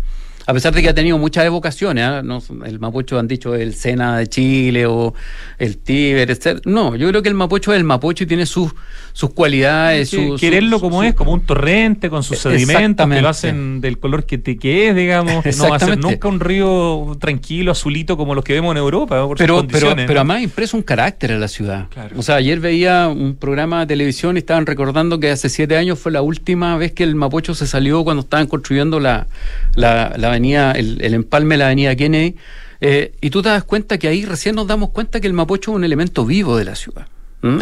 [0.48, 2.22] a pesar de que ha tenido muchas evocaciones, ¿ah?
[2.64, 5.12] el Mapocho han dicho el Sena de Chile o
[5.58, 6.62] el Tíber, etc.
[6.64, 8.72] No, yo creo que el Mapocho es el Mapocho y tiene sus,
[9.12, 10.10] sus cualidades.
[10.40, 14.38] quererlo como es, como un torrente con sus sedimentos que lo hacen del color que
[14.38, 15.44] te quede, digamos.
[15.58, 19.28] No va a ser nunca un río tranquilo, azulito como los que vemos en Europa.
[19.36, 21.88] pero, pero, pero además impresa un carácter a la ciudad.
[22.16, 25.98] O sea, ayer veía un programa de televisión y estaban recordando que hace siete años
[25.98, 29.26] fue la última vez que el Mapocho se salió cuando estaban construyendo la,
[29.74, 32.36] la, la el, empalme de la avenida Kennedy,
[32.80, 35.72] eh, y tú te das cuenta que ahí recién nos damos cuenta que el Mapocho
[35.72, 37.06] es un elemento vivo de la ciudad.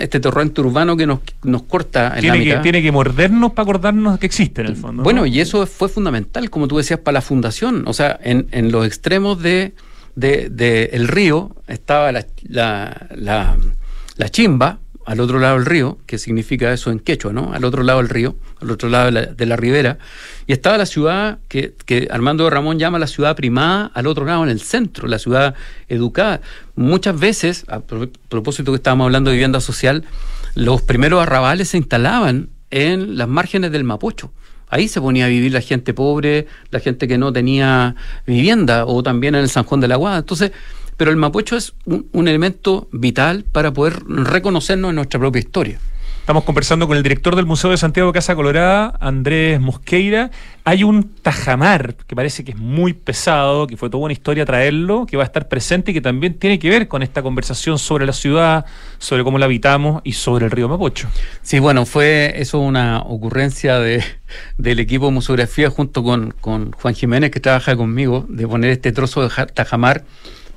[0.01, 4.19] Este torrente urbano que nos, nos corta en tiene Que, tiene que mordernos para acordarnos
[4.19, 5.03] que existe en el fondo.
[5.03, 7.85] Bueno, y eso fue fundamental, como tú decías, para la fundación.
[7.87, 9.75] O sea, en, en los extremos de,
[10.15, 13.59] de, el río estaba la, la, la,
[14.17, 17.53] la chimba, al otro lado del río, que significa eso en quechua, ¿no?
[17.53, 19.99] Al otro lado del río, al otro lado de la, ribera,
[20.49, 24.43] y estaba la ciudad que, que, Armando Ramón llama la ciudad primada, al otro lado,
[24.43, 25.55] en el centro, la ciudad
[25.89, 26.41] educada.
[26.75, 30.05] Muchas veces, a propósito que estábamos hablando de vivienda social,
[30.57, 34.33] los primeros arrabales se instalaban en las márgenes del Mapocho.
[34.69, 37.95] Ahí se ponía a vivir la gente pobre, la gente que no tenía
[38.27, 40.19] vivienda, o también en el San Juan de la Guada.
[40.19, 40.51] Entonces,
[40.97, 45.79] pero el Mapocho es un, elemento vital para poder reconocernos en nuestra propia historia.
[46.21, 50.33] Estamos conversando con el director del Museo de Santiago Casa Colorada, Andrés Mosqueira.
[50.65, 55.07] Hay un tajamar que parece que es muy pesado, que fue toda una historia traerlo,
[55.07, 58.07] que va a estar presente y que también tiene que ver con esta conversación sobre
[58.07, 58.65] la ciudad,
[58.99, 61.07] sobre cómo la habitamos y sobre el río Mapocho.
[61.43, 64.03] Sí, bueno, fue eso una ocurrencia de,
[64.59, 68.91] del equipo de museografía junto con, con Juan Jiménez, que trabaja conmigo, de poner este
[68.91, 70.03] trozo de tajamar.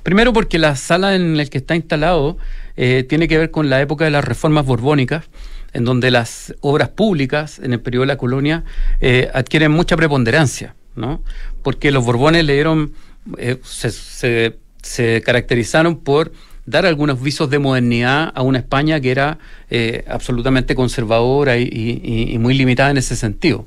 [0.04, 2.38] Primero porque la sala en la que está instalado
[2.78, 5.30] eh, tiene que ver con la época de las reformas borbónicas
[5.74, 8.64] en donde las obras públicas en el periodo de la colonia
[9.02, 11.22] eh, adquieren mucha preponderancia, ¿no?
[11.64, 12.94] Porque los Borbones le dieron,
[13.38, 16.32] eh, se, se, caracterizaron por
[16.66, 19.40] dar algunos visos de modernidad a una España que era
[19.70, 23.66] eh, absolutamente conservadora y, muy limitada en ese sentido.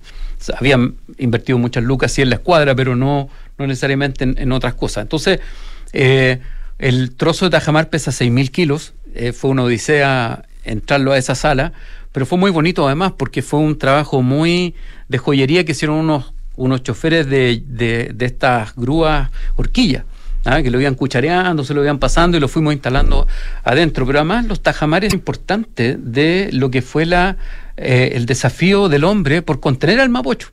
[0.56, 3.28] habían invertido muchas lucas en la escuadra, pero no,
[3.58, 5.02] no necesariamente en, en otras cosas.
[5.02, 5.40] Entonces,
[5.92, 8.94] el trozo de Tajamar pesa 6.000 kilos,
[9.34, 11.72] fue una odisea entrarlo a esa sala,
[12.12, 14.74] pero fue muy bonito además porque fue un trabajo muy
[15.08, 20.04] de joyería que hicieron unos, unos choferes de, de, estas grúas horquillas.
[20.44, 20.62] ¿ah?
[20.62, 23.26] que lo iban cuchareando, se lo iban pasando y lo fuimos instalando
[23.64, 24.06] adentro.
[24.06, 27.36] Pero además los tajamares importantes de lo que fue la,
[27.76, 30.48] eh, el desafío del hombre por contener al mapocho.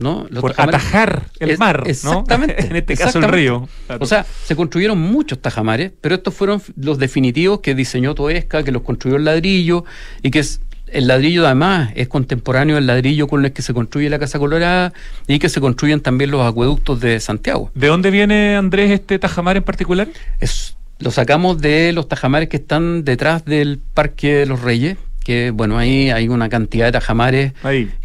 [0.00, 0.26] ¿No?
[0.40, 3.68] por atajar el mar, exactamente, en este caso el río.
[4.00, 8.72] O sea, se construyeron muchos tajamares, pero estos fueron los definitivos que diseñó Toesca, que
[8.72, 9.84] los construyó el ladrillo
[10.22, 10.60] y que es
[10.92, 14.92] el ladrillo además es contemporáneo al ladrillo con el que se construye la Casa Colorada
[15.28, 17.70] y que se construyen también los acueductos de Santiago.
[17.74, 20.08] ¿De dónde viene Andrés este tajamar en particular?
[20.40, 25.50] Es, lo sacamos de los tajamares que están detrás del Parque de los Reyes, que
[25.50, 27.52] bueno, ahí hay una cantidad de tajamares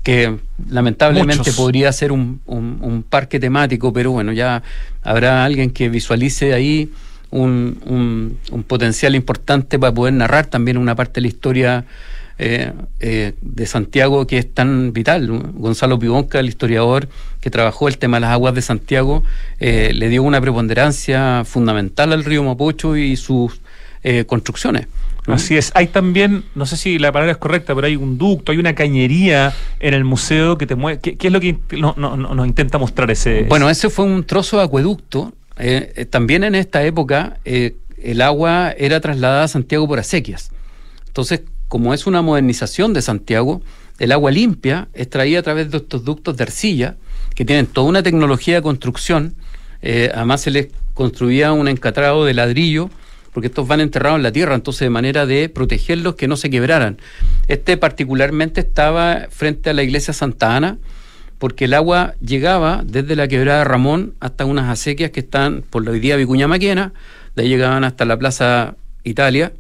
[0.04, 0.38] que
[0.70, 4.64] lamentablemente podría ser un, un, parque temático, pero bueno, ya
[5.02, 6.92] habrá alguien que visualice ahí
[7.32, 11.86] un, un, potencial importante para poder narrar también una parte de la historia
[12.38, 15.28] eh, eh, de Santiago que es tan vital.
[15.54, 17.08] Gonzalo Pibonca, el historiador
[17.40, 19.24] que trabajó el tema de las aguas de Santiago,
[19.60, 23.62] eh, le dio una preponderancia fundamental al río Mapocho y sus
[24.28, 24.86] construcciones.
[25.28, 25.72] Así es.
[25.76, 28.76] Hay también, no sé si la palabra es correcta, pero hay un ducto, hay una
[28.76, 31.00] cañería en el museo que te mueve.
[31.00, 33.44] ¿Qué, es lo que no, nos intenta mostrar ese?
[33.44, 35.34] Bueno, ese fue un trozo de acueducto.
[35.58, 40.52] Eh, eh, también en esta época eh, el agua era trasladada a Santiago por acequias.
[41.08, 43.62] Entonces, como es una modernización de Santiago,
[43.98, 46.98] el agua limpia es traída a través de estos ductos de arcilla
[47.34, 49.36] que tienen toda una tecnología de construcción.
[49.82, 52.90] además, se les construía un encatrado de ladrillo
[53.36, 56.50] porque estos van enterrados en la tierra, entonces de manera de protegerlos que no se
[56.50, 57.00] quebraran.
[57.50, 60.78] Este particularmente estaba frente a la iglesia Santa Ana,
[61.38, 65.92] porque el agua llegaba desde la quebrada Ramón hasta unas acequias que están por la
[65.92, 66.94] hoy día Vicuña Maquena,
[67.36, 69.52] de ahí llegaban hasta la Plaza Italia,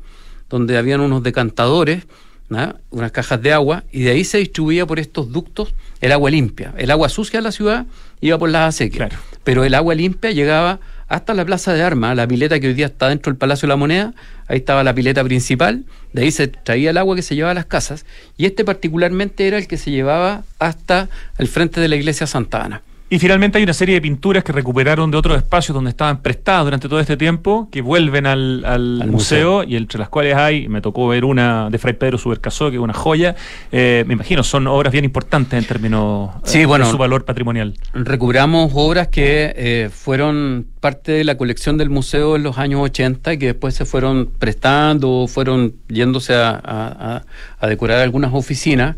[0.50, 2.08] donde habían unos decantadores,
[2.48, 6.74] unas cajas de agua, y de ahí se distribuía por estos ductos el agua limpia.
[6.78, 7.88] El agua sucia de la ciudad
[8.22, 9.12] iba por las acequias,
[9.44, 12.88] pero el agua limpia llegaba hasta la Plaza de Armas, la pileta que hoy día
[12.88, 14.14] está dentro del Palacio de la Moneda,
[14.48, 15.84] ahí estaba la pileta principal,
[16.14, 18.06] de ahí se traía el agua que se llevaba a las casas,
[18.38, 22.64] y este particularmente era el que se llevaba hasta el frente de la iglesia Santa
[22.64, 22.82] Ana.
[23.08, 26.64] Y finalmente hay una serie de pinturas que recuperaron de otros espacios donde estaban prestadas
[26.64, 31.08] durante todo este tiempo, que vuelven al, museo, y entre las cuales hay, me tocó
[31.08, 33.36] ver una de Fray Pedro Subercasó, que es una joya,
[33.72, 37.76] eh, me imagino, son obras bien importantes en términos eh, de su valor patrimonial.
[37.94, 43.34] Recuperamos obras que eh, fueron parte de la colección del museo en los años 80
[43.34, 47.22] y que después se fueron prestando, fueron yéndose a,
[47.60, 48.96] a decorar algunas oficinas.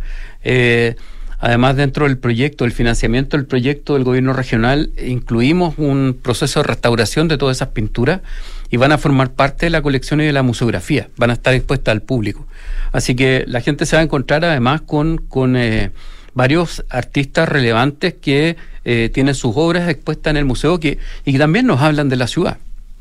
[1.40, 6.68] Además, dentro del proyecto, el financiamiento del proyecto del gobierno regional, incluimos un proceso de
[6.68, 8.22] restauración de todas esas pinturas
[8.72, 11.54] y van a formar parte de la colección y de la museografía, van a estar
[11.54, 12.48] expuestas al público.
[12.92, 15.92] Así que la gente se va a encontrar además con, con eh,
[16.34, 21.40] varios artistas relevantes que eh, tienen sus obras expuestas en el museo que, y que
[21.40, 22.58] también nos hablan de la ciudad.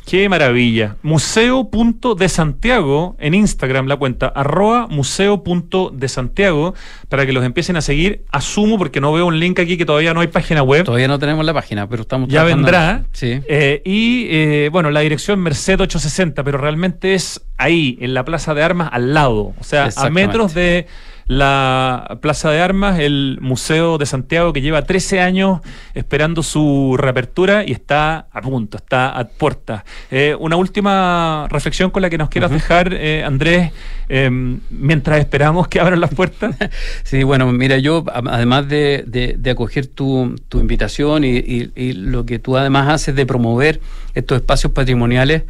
[0.07, 0.95] Qué maravilla.
[1.03, 6.75] Museo.de Santiago en Instagram, la cuenta, arroba museo.de Santiago,
[7.09, 8.25] para que los empiecen a seguir.
[8.31, 10.85] Asumo, porque no veo un link aquí que todavía no hay página web.
[10.85, 13.03] Todavía no tenemos la página, pero estamos Ya vendrá.
[13.11, 13.41] Sí.
[13.49, 18.55] Eh, y eh, bueno, la dirección Merced 860, pero realmente es ahí, en la Plaza
[18.55, 19.55] de Armas, al lado.
[19.59, 20.87] O sea, a metros de
[21.27, 25.61] la Plaza de Armas, el Museo de Santiago, que lleva 13 años
[25.95, 29.83] esperando su reapertura y está a punto, está a puertas.
[30.11, 33.73] Eh, una última reflexión con la que nos quieras dejar, eh, Andrés,
[34.09, 36.55] em, mientras esperamos que abran las puertas.
[37.03, 43.15] Sí, bueno, mira, yo, además de, acoger tu, invitación y lo que tú además haces
[43.15, 43.81] de promover
[44.15, 45.45] estos espacios patrimoniales,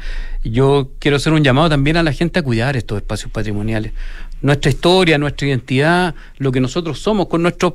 [0.45, 3.93] yo quiero hacer un llamado también a la gente a cuidar estos espacios patrimoniales.
[4.43, 7.75] Nuestra historia, nuestra identidad, lo que nosotros somos, con nuestros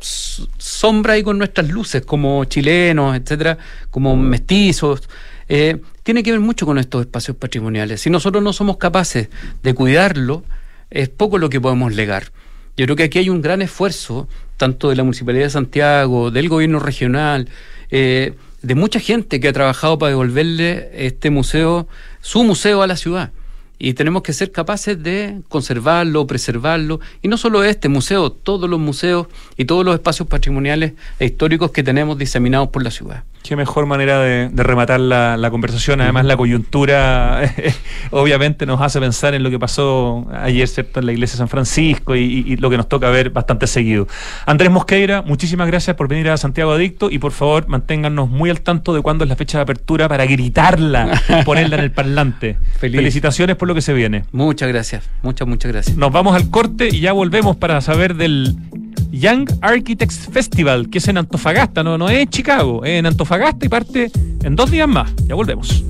[0.00, 3.58] sombras y con nuestras luces, como chilenos, etcétera,
[3.90, 5.08] como mestizos.
[5.48, 8.00] Eh, tiene que ver mucho con estos espacios patrimoniales.
[8.00, 9.28] Si nosotros no somos capaces
[9.62, 10.44] de cuidarlo,
[10.90, 12.30] es poco lo que podemos legar.
[12.76, 16.48] Yo creo que aquí hay un gran esfuerzo, tanto de la Municipalidad de Santiago, del
[16.48, 17.48] gobierno regional,
[17.90, 21.88] eh, de mucha gente que ha trabajado para devolverle este museo,
[22.20, 23.32] su museo a la ciudad
[23.78, 28.80] y tenemos que ser capaces de conservarlo, preservarlo, y no solo este museo, todos los
[28.80, 33.24] museos y todos los espacios patrimoniales e históricos que tenemos diseminados por la ciudad.
[33.42, 36.00] Qué mejor manera de, rematar la, conversación.
[36.00, 37.50] Además, la coyuntura
[38.10, 41.48] obviamente nos hace pensar en lo que pasó ayer, ¿cierto?, en la iglesia de San
[41.48, 44.06] Francisco y, lo que nos toca ver bastante seguido.
[44.44, 48.60] Andrés Mosqueira, muchísimas gracias por venir a Santiago Adicto y por favor manténgannos muy al
[48.60, 52.58] tanto de cuándo es la fecha de apertura para gritarla, ponerla en el parlante.
[52.78, 54.24] Felicitaciones por lo que se viene.
[54.32, 55.96] Muchas gracias, muchas, muchas gracias.
[55.96, 58.56] Nos vamos al corte y ya volvemos para saber del
[59.12, 63.64] Young Architects Festival, que es en Antofagasta, no, no es en Chicago, es en Antofagasta
[63.66, 64.10] y parte
[64.42, 65.10] en dos días más.
[65.26, 65.84] Ya volvemos.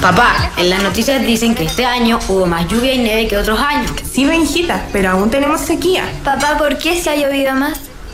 [0.00, 3.60] Papá, en las noticias dicen que este año hubo más lluvia y nieve que otros
[3.60, 3.92] años.
[4.02, 6.02] Sí, Benjita, pero aún tenemos sequía.
[6.24, 7.91] Papá, ¿por qué se ha llovido más?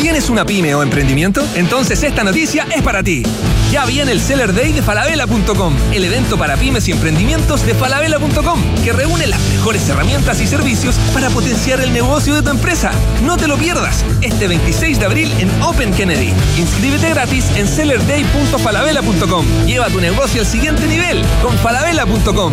[0.00, 1.42] ¿Tienes una pyme o emprendimiento?
[1.54, 3.22] Entonces esta noticia es para ti.
[3.72, 8.60] Ya viene el Seller Day de falabella.com, el evento para pymes y emprendimientos de falabella.com,
[8.84, 12.92] que reúne las mejores herramientas y servicios para potenciar el negocio de tu empresa.
[13.24, 16.32] No te lo pierdas, este 26 de abril en Open Kennedy.
[16.58, 19.46] Inscríbete gratis en sellerday.falabella.com.
[19.66, 22.52] Lleva tu negocio al siguiente nivel con falabella.com.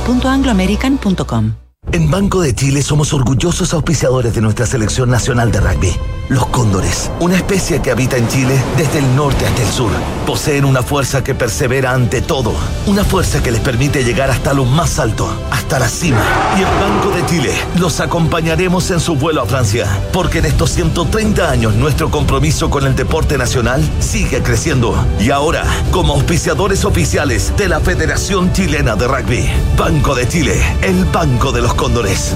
[1.91, 5.95] En Banco de Chile somos orgullosos auspiciadores de nuestra selección nacional de rugby.
[6.29, 9.91] Los cóndores, una especie que habita en Chile desde el norte hasta el sur,
[10.25, 12.53] poseen una fuerza que persevera ante todo,
[12.85, 16.23] una fuerza que les permite llegar hasta lo más alto, hasta la cima.
[16.57, 20.71] Y en Banco de Chile los acompañaremos en su vuelo a Francia, porque en estos
[20.71, 24.95] 130 años nuestro compromiso con el deporte nacional sigue creciendo.
[25.19, 31.05] Y ahora, como auspiciadores oficiales de la Federación Chilena de Rugby, Banco de Chile, el
[31.05, 32.35] banco de los cóndores.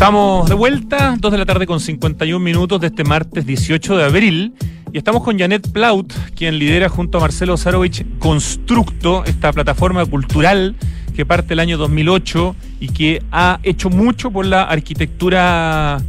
[0.00, 4.04] Estamos de vuelta, 2 de la tarde con 51 minutos de este martes 18 de
[4.04, 4.54] abril.
[4.94, 10.74] Y estamos con Janet Plaut, quien lidera junto a Marcelo Zarovich Constructo, esta plataforma cultural
[11.14, 16.00] que parte el año 2008 y que ha hecho mucho por la arquitectura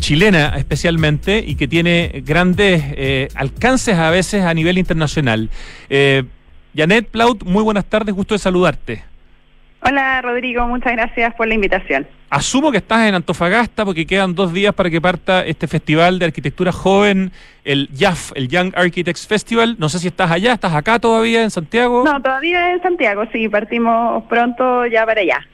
[0.00, 5.50] chilena especialmente y que tiene grandes eh, alcances a veces a nivel internacional.
[5.90, 6.24] Eh,
[6.74, 9.13] Janet Plaut, muy buenas tardes, gusto de saludarte.
[9.86, 12.06] Hola Rodrigo, muchas gracias por la invitación.
[12.30, 16.24] Asumo que estás en Antofagasta porque quedan dos días para que parta este festival de
[16.24, 17.32] arquitectura joven,
[17.64, 19.76] el YAF, el Young Architects Festival.
[19.78, 22.02] No sé si estás allá, estás acá todavía en Santiago.
[22.02, 25.46] No, todavía en Santiago, sí, partimos pronto ya para allá.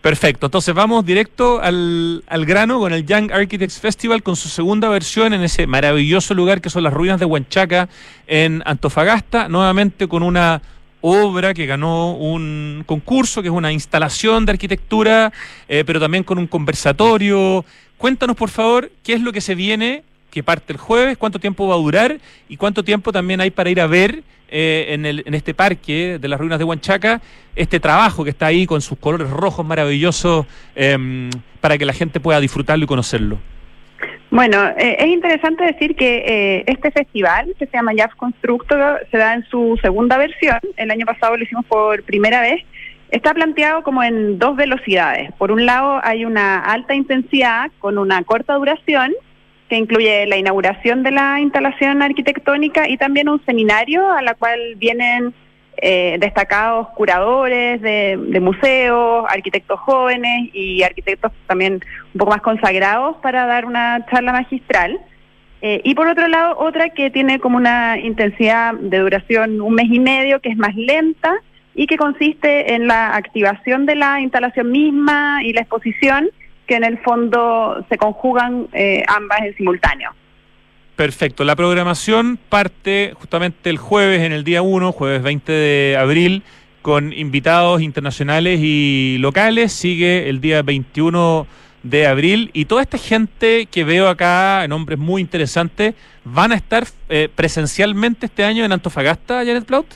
[0.00, 4.88] Perfecto, entonces vamos directo al, al, grano con el Young Architects Festival con su segunda
[4.90, 7.88] versión en ese maravilloso lugar que son las ruinas de Huanchaca
[8.28, 10.62] en Antofagasta, nuevamente con una
[11.02, 15.32] obra que ganó un concurso, que es una instalación de arquitectura,
[15.68, 17.64] eh, pero también con un conversatorio.
[17.98, 21.68] Cuéntanos, por favor, qué es lo que se viene, que parte el jueves, cuánto tiempo
[21.68, 25.22] va a durar y cuánto tiempo también hay para ir a ver eh, en, el,
[25.26, 27.20] en este parque de las ruinas de Huanchaca
[27.56, 31.30] este trabajo que está ahí con sus colores rojos maravillosos em,
[31.60, 33.38] para que la gente pueda disfrutarlo y conocerlo.
[34.32, 38.74] Bueno, eh, es interesante decir que eh, este festival, que se llama Jazz Constructo,
[39.10, 40.58] se da en su segunda versión.
[40.78, 42.64] El año pasado lo hicimos por primera vez.
[43.10, 45.30] Está planteado como en dos velocidades.
[45.32, 49.12] Por un lado hay una alta intensidad con una corta duración,
[49.68, 54.58] que incluye la inauguración de la instalación arquitectónica y también un seminario a la cual
[54.76, 55.34] vienen
[55.78, 61.80] eh, destacados curadores de, museos, arquitectos jóvenes y arquitectos también
[62.14, 65.00] un poco más consagrados para dar una charla magistral.
[65.60, 69.86] Eh, y por otro lado, otra que tiene como una intensidad de duración un mes
[69.90, 71.34] y medio, que es más lenta
[71.74, 76.28] y que consiste en la activación de la instalación misma y la exposición,
[76.66, 80.10] que en el fondo se conjugan eh, ambas en simultáneo.
[81.02, 81.42] Perfecto.
[81.42, 86.44] La programación parte justamente el jueves, en el día 1, jueves 20 de abril,
[86.80, 89.72] con invitados internacionales y locales.
[89.72, 91.48] Sigue el día 21
[91.82, 92.50] de abril.
[92.52, 98.26] Y toda esta gente que veo acá, nombres muy interesantes, ¿van a estar eh, presencialmente
[98.26, 99.86] este año en Antofagasta, Janet Plaut?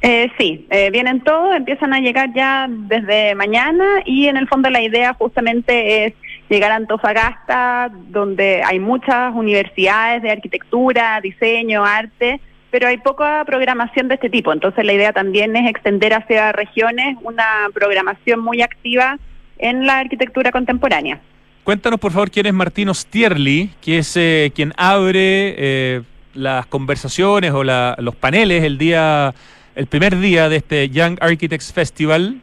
[0.00, 4.70] Eh, sí, eh, vienen todos, empiezan a llegar ya desde mañana y en el fondo
[4.70, 6.14] la idea justamente es
[6.52, 12.40] llegar a Antofagasta, donde hay muchas universidades de arquitectura, diseño, arte,
[12.70, 14.52] pero hay poca programación de este tipo.
[14.52, 19.18] Entonces la idea también es extender hacia regiones una programación muy activa
[19.58, 21.20] en la arquitectura contemporánea.
[21.64, 26.02] Cuéntanos por favor quién es Martino Stierli, que es eh, quien abre eh,
[26.34, 29.32] las conversaciones o los paneles el día,
[29.74, 32.40] el primer día de este Young Architects Festival.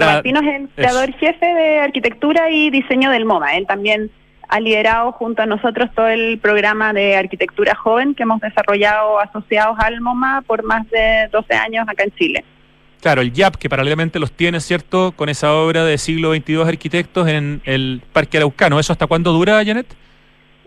[0.00, 3.56] Em, Martino es el creador jefe de arquitectura y diseño del MoMA.
[3.56, 4.10] Él también
[4.48, 9.78] ha liderado junto a nosotros todo el programa de arquitectura joven que hemos desarrollado asociados
[9.78, 12.44] al MoMA por más de 12 años acá en Chile.
[13.00, 15.12] Claro, el YAP, que paralelamente los tiene, ¿cierto?
[15.12, 18.78] Con esa obra de siglo XXII arquitectos en el Parque Araucano.
[18.78, 19.86] ¿Eso hasta cuándo dura, Janet?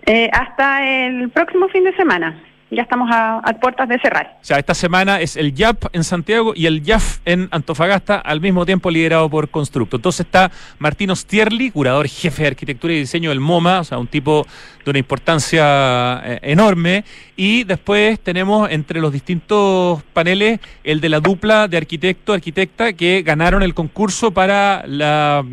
[0.06, 4.38] Eh, hasta el próximo fin de semana ya estamos a, puertas de cerrar.
[4.42, 8.42] O sea, esta semana es el YAP en Santiago y el YAF en Antofagasta, al
[8.42, 9.98] mismo tiempo liderado por Constructo.
[9.98, 14.08] Entonces está Martino Stierli, curador jefe de arquitectura y diseño del MoMA, o sea, un
[14.08, 14.46] tipo
[14.84, 17.06] de una importancia eh, enorme.
[17.36, 23.62] Y después tenemos entre los distintos paneles el de la dupla de arquitecto-arquitecta que ganaron
[23.64, 25.46] el concurso para la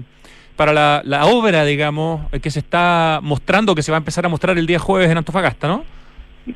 [0.57, 4.29] para la, la obra, digamos, que se está mostrando, que se va a empezar a
[4.29, 5.85] mostrar el día jueves en Antofagasta, ¿no?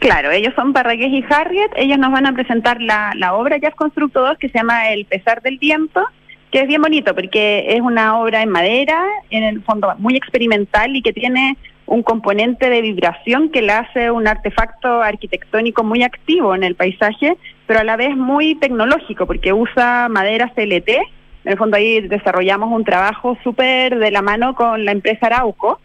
[0.00, 3.74] Claro, ellos son Parragués y Harriet, ellos nos van a presentar la, la obra Jazz
[3.76, 6.02] Constructo 2 que se llama El pesar del tiempo,
[6.50, 10.96] que es bien bonito porque es una obra en madera, en el fondo muy experimental
[10.96, 11.56] y que tiene
[11.86, 17.36] un componente de vibración que le hace un artefacto arquitectónico muy activo en el paisaje,
[17.68, 20.88] pero a la vez muy tecnológico porque usa madera CLT.
[20.88, 25.80] En el fondo ahí desarrollamos un trabajo súper de la mano con la empresa Arauco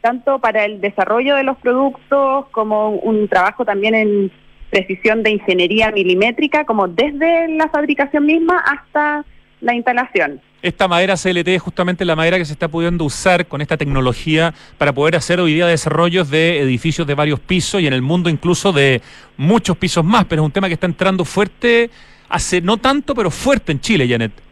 [0.00, 4.32] tanto para el desarrollo de los productos como un trabajo también en
[4.70, 9.24] precisión de ingeniería milimétrica, como desde la fabricación misma hasta
[9.60, 10.40] la instalación.
[10.62, 14.52] Esta madera CLT es justamente la madera que se está pudiendo usar con esta tecnología
[14.78, 18.28] para poder hacer hoy día desarrollos de edificios de varios pisos y en el mundo
[18.28, 19.00] incluso de
[19.36, 21.90] muchos pisos más, pero es un tema que está entrando fuerte,
[22.28, 24.45] hace no tanto, pero fuerte en Chile, Janet.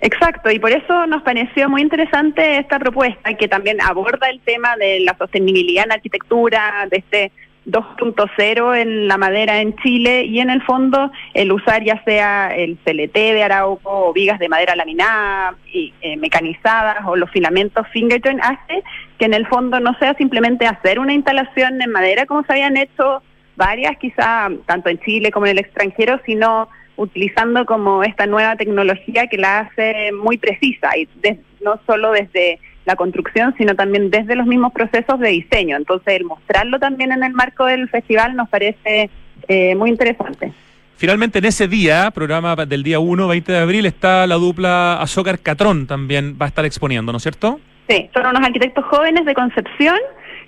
[0.00, 4.76] Exacto, y por eso nos pareció muy interesante esta propuesta que también aborda el tema
[4.76, 7.32] de la sostenibilidad en la arquitectura, de este
[7.66, 12.78] 2.0 en la madera en Chile y en el fondo el usar ya sea el
[12.84, 18.22] CLT de Arauco o vigas de madera laminada y eh, mecanizadas o los filamentos finger
[18.22, 18.82] joint hace
[19.18, 22.76] que en el fondo no sea simplemente hacer una instalación en madera como se habían
[22.76, 23.22] hecho
[23.56, 26.68] varias quizá tanto en Chile como en el extranjero, sino
[26.98, 32.58] utilizando como esta nueva tecnología que la hace muy precisa y de- no solo desde
[32.84, 35.76] la construcción, sino también desde los mismos procesos de diseño.
[35.76, 39.10] Entonces, el mostrarlo también en el marco del festival nos parece
[39.46, 40.52] eh, muy interesante.
[40.96, 45.38] Finalmente, en ese día, programa del día 1, 20 de abril, está la dupla Azócar
[45.38, 47.60] Catrón también va a estar exponiendo, ¿no es cierto?
[47.88, 49.96] Sí, son unos arquitectos jóvenes de Concepción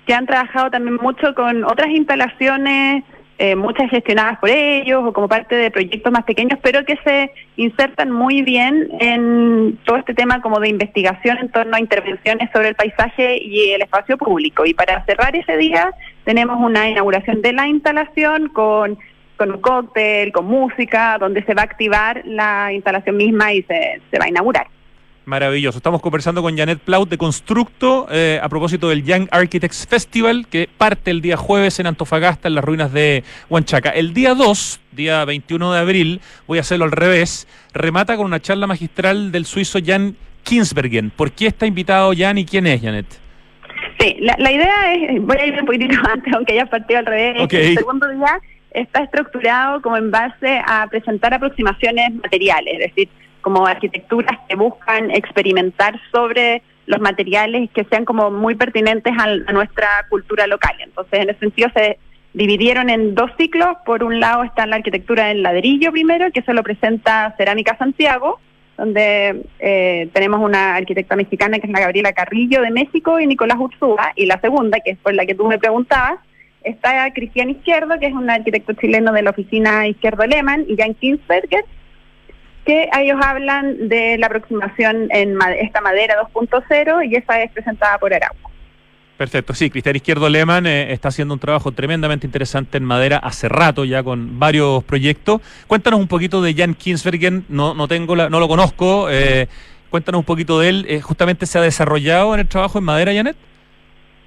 [0.05, 3.03] que han trabajado también mucho con otras instalaciones,
[3.43, 7.31] eh, muchas gestionadas por ellos o como parte de proyectos más pequeños, pero que se
[7.55, 12.67] insertan muy bien en todo este tema como de investigación en torno a intervenciones sobre
[12.67, 14.63] el paisaje y el espacio público.
[14.63, 15.91] Y para cerrar ese día
[16.23, 18.99] tenemos una inauguración de la instalación con
[19.37, 23.99] con un cóctel, con música, donde se va a activar la instalación misma y se,
[24.11, 24.67] se va a inaugurar.
[25.25, 25.77] Maravilloso.
[25.77, 30.67] Estamos conversando con Janet Plaut de Constructo eh, a propósito del Young Architects Festival que
[30.75, 33.91] parte el día jueves en Antofagasta, en las ruinas de Huanchaca.
[33.91, 38.39] El día 2, día 21 de abril, voy a hacerlo al revés, remata con una
[38.39, 41.11] charla magistral del suizo Jan Kinsbergen.
[41.11, 43.05] ¿Por qué está invitado Jan y quién es Janet?
[43.99, 47.05] Sí, la, la idea es, voy a ir un poquitito antes, aunque haya partido al
[47.05, 47.41] revés.
[47.43, 47.53] Ok.
[47.53, 48.39] El segundo día
[48.71, 53.09] está estructurado como en base a presentar aproximaciones materiales, es decir,
[53.41, 59.87] como arquitecturas que buscan experimentar sobre los materiales que sean como muy pertinentes a, nuestra
[60.09, 60.75] cultura local.
[60.79, 61.97] Entonces, en ese sentido se
[62.33, 63.77] dividieron en dos ciclos.
[63.85, 68.39] Por un lado está la arquitectura en ladrillo primero, que eso lo presenta Cerámica Santiago,
[68.77, 73.57] donde eh, tenemos una arquitecta mexicana que es la Gabriela Carrillo de México y Nicolás
[73.59, 76.19] Urzúa, y la segunda, que es por la que tú me preguntabas,
[76.63, 80.93] está Cristian Izquierdo, que es un arquitecto chileno de la oficina Izquierdo Lehmann, y Jan
[80.95, 81.63] Kinsberger,
[82.65, 88.13] que ellos hablan de la aproximación en esta madera 2.0 y esa es presentada por
[88.13, 88.51] Arauco.
[89.17, 93.47] Perfecto, sí, Cristian Izquierdo Lehmann eh, está haciendo un trabajo tremendamente interesante en madera hace
[93.49, 95.41] rato ya con varios proyectos.
[95.67, 99.47] Cuéntanos un poquito de Jan Kinsbergen, no, no, tengo la- no lo conozco, eh,
[99.91, 100.85] cuéntanos un poquito de él.
[100.89, 103.35] Eh, justamente se ha desarrollado en el trabajo en madera, Janet.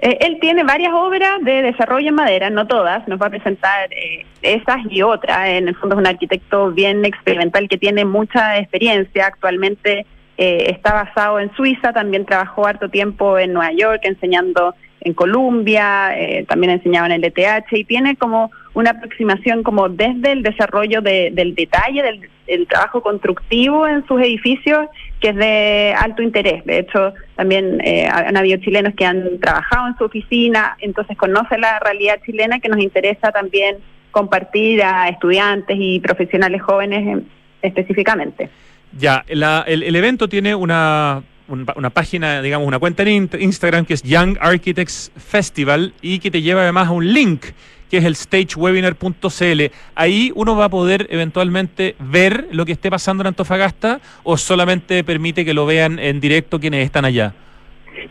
[0.05, 3.91] Eh, él tiene varias obras de desarrollo en madera, no todas, nos va a presentar
[3.91, 5.49] eh, esas y otras.
[5.49, 9.29] En el fondo es un arquitecto bien experimental que tiene mucha experiencia.
[9.29, 10.05] Actualmente
[10.37, 14.75] eh, está basado en Suiza, también trabajó harto tiempo en Nueva York enseñando
[15.05, 20.33] en Columbia, eh, también enseñaba en el ETH y tiene como una aproximación como desde
[20.33, 24.87] el desarrollo de- del detalle, del, trabajo constructivo en sus edificios,
[25.21, 26.63] que es de alto interés.
[26.67, 31.57] De hecho, también eh, han habido chilenos que han trabajado en su oficina, entonces conoce
[31.57, 33.77] la realidad chilena que nos interesa también
[34.11, 37.29] compartir a estudiantes y profesionales jóvenes en-
[37.63, 38.51] específicamente.
[38.99, 43.85] Ya, la- el, el evento tiene una, un- una página, digamos, una cuenta en Instagram
[43.85, 47.47] que es Young Architects Festival y que te lleva además a un link
[47.91, 49.63] que es el stagewebinar.cl.
[49.95, 55.05] Ahí uno va a poder eventualmente ver lo que esté pasando en Antofagasta o solamente
[55.05, 57.35] permite que lo vean en directo quienes están allá.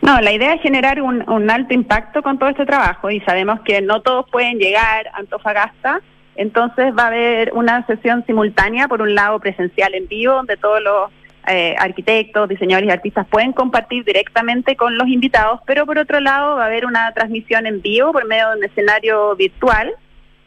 [0.00, 3.60] No, la idea es generar un, un alto impacto con todo este trabajo y sabemos
[3.60, 6.00] que no todos pueden llegar a Antofagasta,
[6.36, 10.82] entonces va a haber una sesión simultánea, por un lado presencial en vivo, donde todos
[10.82, 11.10] los
[11.48, 16.56] eh, arquitectos, diseñadores y artistas pueden compartir directamente con los invitados, pero por otro lado
[16.56, 19.92] va a haber una transmisión en vivo por medio de un escenario virtual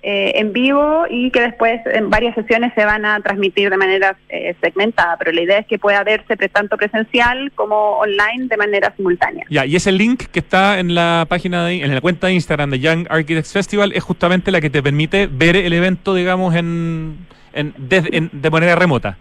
[0.04, 4.16] eh, en vivo y que después en varias sesiones se van a transmitir de manera
[4.30, 8.94] eh, segmentada, pero la idea es que pueda verse tanto presencial como online de manera
[8.96, 9.46] simultánea.
[9.50, 12.70] Ya, y ese link que está en la página, de, en la cuenta de Instagram
[12.70, 17.18] de Young Architects Festival es justamente la que te permite ver el evento, digamos, en,
[17.54, 19.18] en, desde- en- de manera remota.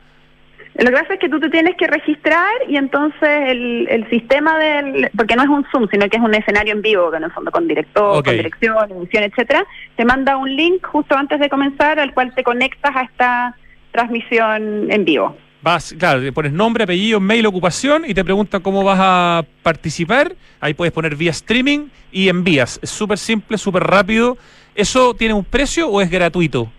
[0.78, 4.58] Lo que pasa es que tú te tienes que registrar y entonces el, el sistema
[4.58, 7.24] del, porque no es un Zoom, sino que es un escenario en vivo, que en
[7.24, 9.64] el fondo con director, con dirección, edición, etcétera,
[9.96, 13.56] te manda un link justo antes de comenzar al cual te conectas a esta
[13.90, 15.36] transmisión en vivo.
[15.62, 20.34] Vas, claro, le pones nombre, apellido, mail, ocupación y te pregunta cómo vas a participar.
[20.60, 22.78] Ahí puedes poner vía streaming y envías.
[22.82, 24.36] Es súper simple, súper rápido.
[24.74, 26.70] ¿Eso tiene un precio o es gratuito?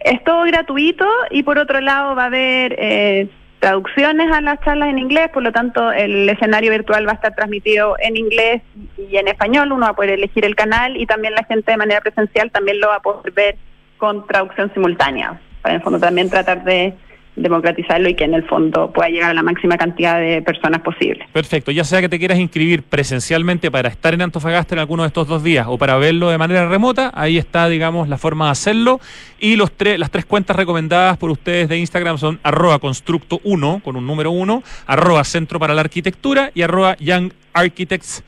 [0.00, 3.28] Es todo gratuito y por otro lado va a haber eh,
[3.64, 7.34] traducciones a las charlas en inglés, por lo tanto el escenario virtual va a estar
[7.34, 8.60] transmitido en inglés
[8.98, 11.78] y en español, uno va a poder elegir el canal y también la gente de
[11.78, 13.56] manera presencial también lo va a poder ver
[13.96, 16.92] con traducción simultánea, para en el fondo también tratar de
[17.36, 21.26] democratizarlo y que en el fondo pueda llegar a la máxima cantidad de personas posible.
[21.32, 25.08] Perfecto, ya sea que te quieras inscribir presencialmente para estar en Antofagasta en alguno de
[25.08, 28.50] estos dos días o para verlo de manera remota, ahí está, digamos, la forma de
[28.52, 29.00] hacerlo.
[29.40, 33.80] Y los tres, las tres cuentas recomendadas por ustedes de Instagram son arroba constructo 1,
[33.84, 38.24] con un número 1, arroba centro para la arquitectura y arroba young architects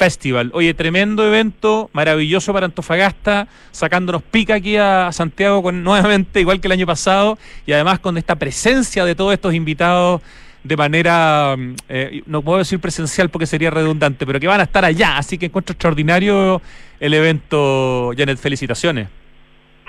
[0.00, 0.50] Festival.
[0.54, 6.68] Oye, tremendo evento, maravilloso para Antofagasta, sacándonos pica aquí a Santiago con, nuevamente, igual que
[6.68, 7.36] el año pasado,
[7.66, 10.22] y además con esta presencia de todos estos invitados
[10.64, 14.62] de manera, mm, eh, no puedo decir presencial porque sería redundante, pero que van a
[14.62, 15.18] estar allá.
[15.18, 16.62] Así que encuentro extraordinario
[16.98, 18.38] el evento, Janet.
[18.38, 19.08] Felicitaciones.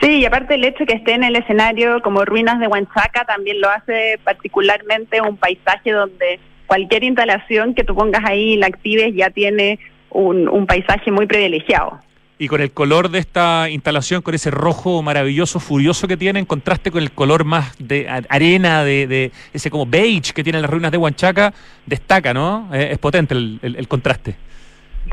[0.01, 3.61] Sí, y aparte el hecho que esté en el escenario como ruinas de Huanchaca también
[3.61, 9.13] lo hace particularmente un paisaje donde cualquier instalación que tú pongas ahí y la actives
[9.13, 9.77] ya tiene
[10.11, 11.99] un, un paisaje muy privilegiado.
[12.37, 16.45] Y con el color de esta instalación, con ese rojo maravilloso, furioso que tiene, en
[16.45, 20.71] contraste con el color más de arena, de, de ese como beige que tienen las
[20.71, 21.53] ruinas de Huanchaca,
[21.85, 22.67] destaca, ¿no?
[22.73, 24.35] Eh, es potente el, el- el contraste.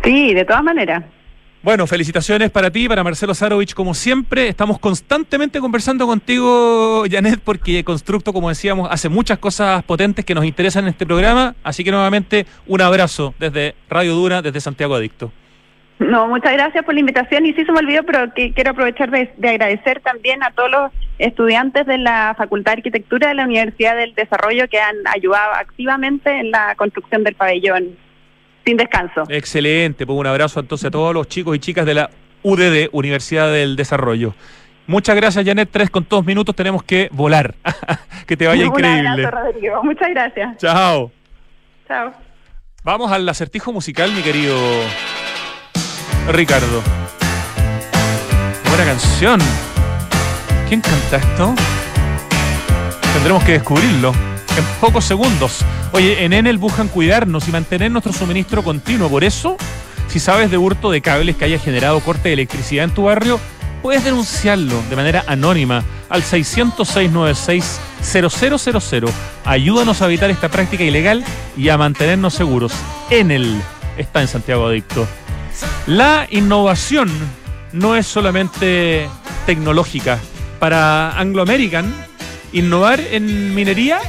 [0.03, 1.05] Sí, de todas maneras.
[1.69, 4.49] Bueno, felicitaciones para ti, para Marcelo Sarovich, como siempre.
[4.49, 10.47] Estamos constantemente conversando contigo, Janet, porque Constructo, como decíamos, hace muchas cosas potentes que nos
[10.47, 11.57] interesan en este programa.
[11.63, 15.31] Así que nuevamente un abrazo desde Radio Dura, desde Santiago Adicto.
[15.99, 19.11] No, muchas gracias por la invitación y sí se me olvidó, pero que quiero aprovechar
[19.11, 23.95] de agradecer también a todos los estudiantes de la Facultad de Arquitectura de la Universidad
[23.95, 27.99] del Desarrollo que han ayudado activamente en la construcción del pabellón
[28.69, 29.23] sin descanso.
[29.31, 32.11] Excelente, pues un abrazo entonces a todos los chicos y chicas de la
[32.43, 34.35] UDD, Universidad del Desarrollo.
[34.87, 35.71] Muchas gracias, Janet.
[35.73, 37.55] Tres con dos minutos tenemos que volar.
[38.27, 39.25] que te vaya Un increíble.
[39.25, 39.83] abrazo, Rodrigo.
[39.85, 40.59] Muchas gracias.
[40.59, 41.11] Chao.
[41.87, 42.13] Chao.
[42.85, 44.55] Vamos al acertijo musical, mi querido
[46.31, 46.83] Ricardo.
[48.69, 49.41] Buena canción.
[50.69, 51.55] ¿Quién canta esto?
[53.15, 54.13] Tendremos que descubrirlo
[54.59, 55.65] en pocos segundos.
[55.93, 59.09] Oye, en Enel buscan cuidarnos y mantener nuestro suministro continuo.
[59.09, 59.57] Por eso,
[60.09, 63.41] si sabes de hurto de cables que haya generado corte de electricidad en tu barrio,
[63.83, 69.11] puedes denunciarlo de manera anónima al 600-696-0000.
[69.45, 71.25] Ayúdanos a evitar esta práctica ilegal
[71.57, 72.73] y a mantenernos seguros.
[73.11, 73.63] Enel
[73.97, 75.07] está en Santiago Adicto.
[75.87, 77.11] La innovación
[77.73, 79.09] no es solamente
[79.47, 80.19] tecnológica.
[80.59, 81.95] Para Anglo American,
[82.53, 84.01] innovar en minería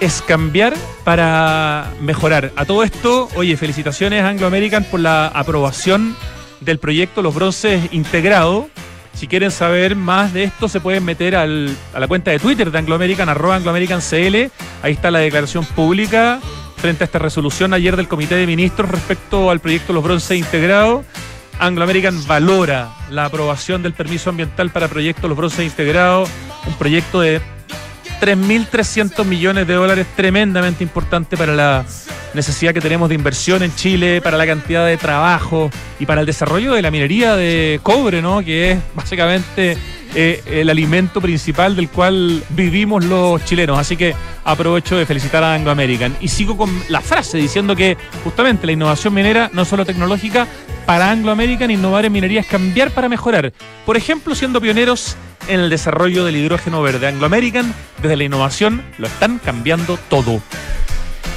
[0.00, 0.74] es cambiar
[1.04, 2.52] para mejorar.
[2.56, 6.16] A todo esto, oye, felicitaciones Anglo American por la aprobación
[6.60, 8.68] del proyecto Los Bronces Integrado.
[9.14, 12.70] Si quieren saber más de esto, se pueden meter al- a la cuenta de Twitter
[12.70, 14.50] de Anglo American, arroba Anglo American CL.
[14.82, 16.38] Ahí está la declaración pública
[16.76, 21.04] frente a esta resolución ayer del Comité de Ministros respecto al proyecto Los Bronces Integrado.
[21.58, 26.24] Anglo American valora la aprobación del permiso ambiental para proyecto Los Bronces Integrado,
[26.68, 27.40] un proyecto de
[28.20, 31.84] 3.300 millones de dólares, tremendamente importante para la
[32.34, 36.26] necesidad que tenemos de inversión en Chile, para la cantidad de trabajo y para el
[36.26, 38.44] desarrollo de la minería de cobre, ¿no?
[38.44, 39.76] que es básicamente
[40.14, 43.78] eh, el alimento principal del cual vivimos los chilenos.
[43.78, 44.14] Así que
[44.44, 46.16] aprovecho de felicitar a Anglo American.
[46.20, 50.46] Y sigo con la frase diciendo que justamente la innovación minera, no solo tecnológica,
[50.88, 53.52] para Anglo American innovar en minería es cambiar para mejorar.
[53.84, 57.08] Por ejemplo, siendo pioneros en el desarrollo del hidrógeno verde.
[57.08, 60.40] Anglo American, desde la innovación, lo están cambiando todo.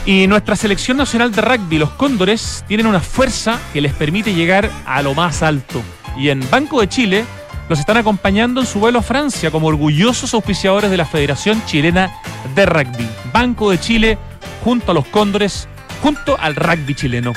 [0.05, 4.71] Y nuestra selección nacional de rugby, los Cóndores, tienen una fuerza que les permite llegar
[4.85, 5.83] a lo más alto.
[6.17, 7.25] Y en Banco de Chile
[7.67, 12.09] los están acompañando en su vuelo a Francia como orgullosos auspiciadores de la Federación Chilena
[12.55, 13.05] de Rugby.
[13.33, 14.17] Banco de Chile
[14.63, 15.67] junto a los Cóndores,
[16.01, 17.33] junto al rugby chileno.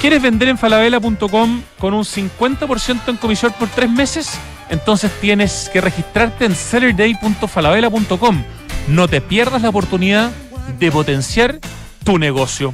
[0.00, 4.38] ¿Quieres vender en falabella.com con un 50% en comisión por tres meses?
[4.70, 8.44] Entonces tienes que registrarte en sellerday.falabella.com.
[8.86, 10.30] No te pierdas la oportunidad
[10.78, 11.58] de potenciar
[12.04, 12.72] tu negocio.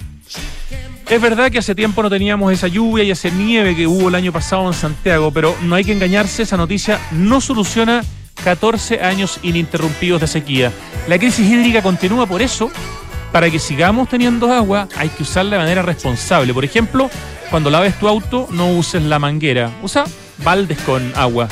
[1.09, 4.15] Es verdad que hace tiempo no teníamos esa lluvia y esa nieve que hubo el
[4.15, 8.05] año pasado en Santiago, pero no hay que engañarse, esa noticia no soluciona
[8.43, 10.73] 14 años ininterrumpidos de sequía.
[11.09, 12.71] La crisis hídrica continúa por eso.
[13.35, 16.55] Para que sigamos teniendo agua hay que usarla de manera responsable.
[16.55, 17.11] Por ejemplo,
[17.51, 20.05] cuando laves tu auto no uses la manguera, usa
[20.45, 21.49] baldes con agua.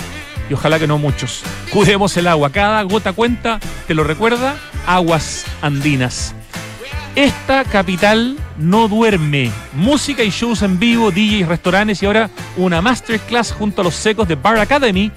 [0.48, 1.42] Y ojalá que no muchos.
[1.72, 3.58] Cuidemos el agua, cada gota cuenta,
[3.88, 4.54] te lo recuerda,
[4.86, 6.36] aguas andinas.
[7.16, 9.50] Esta capital no duerme.
[9.72, 14.28] Música y shows en vivo, DJs, restaurantes y ahora una masterclass junto a los secos
[14.28, 15.10] de Bar Academy.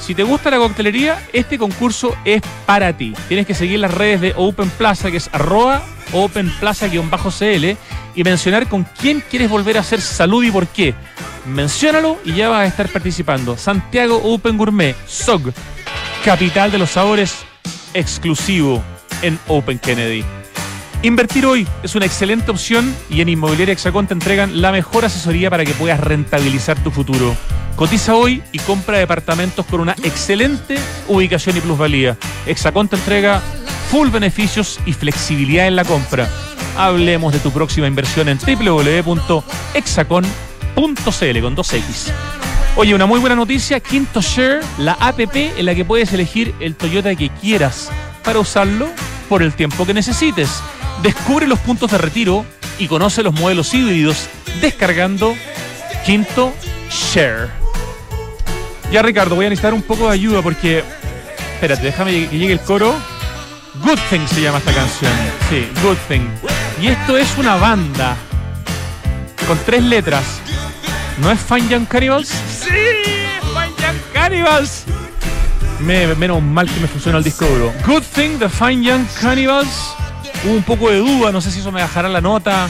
[0.00, 3.14] Si te gusta la coctelería, este concurso es para ti.
[3.28, 5.82] Tienes que seguir las redes de Open Plaza, que es arroba
[6.12, 7.76] Open Plaza-cl
[8.14, 10.94] y mencionar con quién quieres volver a hacer salud y por qué.
[11.46, 13.56] Menciónalo y ya vas a estar participando.
[13.56, 15.52] Santiago Open Gourmet, SOG,
[16.24, 17.44] capital de los sabores,
[17.94, 18.82] exclusivo
[19.22, 20.24] en Open Kennedy.
[21.02, 25.50] Invertir hoy es una excelente opción y en Inmobiliaria Hexacón te entregan la mejor asesoría
[25.50, 27.36] para que puedas rentabilizar tu futuro.
[27.76, 30.78] Cotiza hoy y compra departamentos con una excelente
[31.08, 32.16] ubicación y plusvalía.
[32.46, 33.42] Hexacón te entrega
[33.90, 36.28] full beneficios y flexibilidad en la compra.
[36.76, 39.42] Hablemos de tu próxima inversión en www.exacon.cl
[40.74, 42.12] con 2X.
[42.76, 46.74] Oye, una muy buena noticia, Quinto Share, la APP en la que puedes elegir el
[46.74, 47.90] Toyota que quieras
[48.24, 48.88] para usarlo
[49.28, 50.62] por el tiempo que necesites.
[51.02, 52.44] Descubre los puntos de retiro
[52.78, 54.28] y conoce los modelos híbridos
[54.60, 55.34] descargando
[56.04, 56.52] Quinto
[56.90, 57.48] Share.
[58.92, 60.84] Ya Ricardo, voy a necesitar un poco de ayuda porque...
[61.54, 62.94] Espérate, déjame que llegue el coro.
[63.82, 65.12] Good Thing se llama esta canción.
[65.48, 66.28] Sí, Good Thing.
[66.80, 68.16] Y esto es una banda
[69.46, 70.24] con tres letras.
[71.18, 72.28] ¿No es Fine Young Cannibals?
[72.28, 72.68] ¡Sí!
[72.68, 74.84] ¡Fine Young Cannibals!
[75.80, 77.72] Me- menos mal que me funciona el disco duro.
[77.86, 79.94] Good Thing, The Fine Young Cannibals.
[80.46, 82.68] Hubo un poco de duda, no sé si eso me bajará la nota.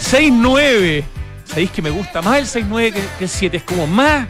[0.00, 1.02] 6-9.
[1.44, 3.56] Sabéis que me gusta más el 6-9 que, que el 7.
[3.56, 4.28] Es como más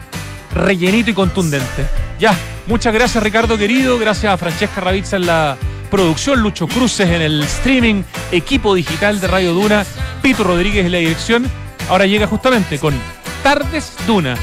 [0.55, 1.85] rellenito y contundente.
[2.19, 2.35] Ya,
[2.65, 3.99] muchas gracias Ricardo querido.
[3.99, 5.57] Gracias a Francesca Ravizza en la
[5.91, 9.85] producción, Lucho Cruces en el streaming, equipo digital de Radio Duna,
[10.23, 11.45] Pito Rodríguez en la dirección.
[11.89, 12.95] Ahora llega justamente con
[13.43, 14.35] Tardes Duna.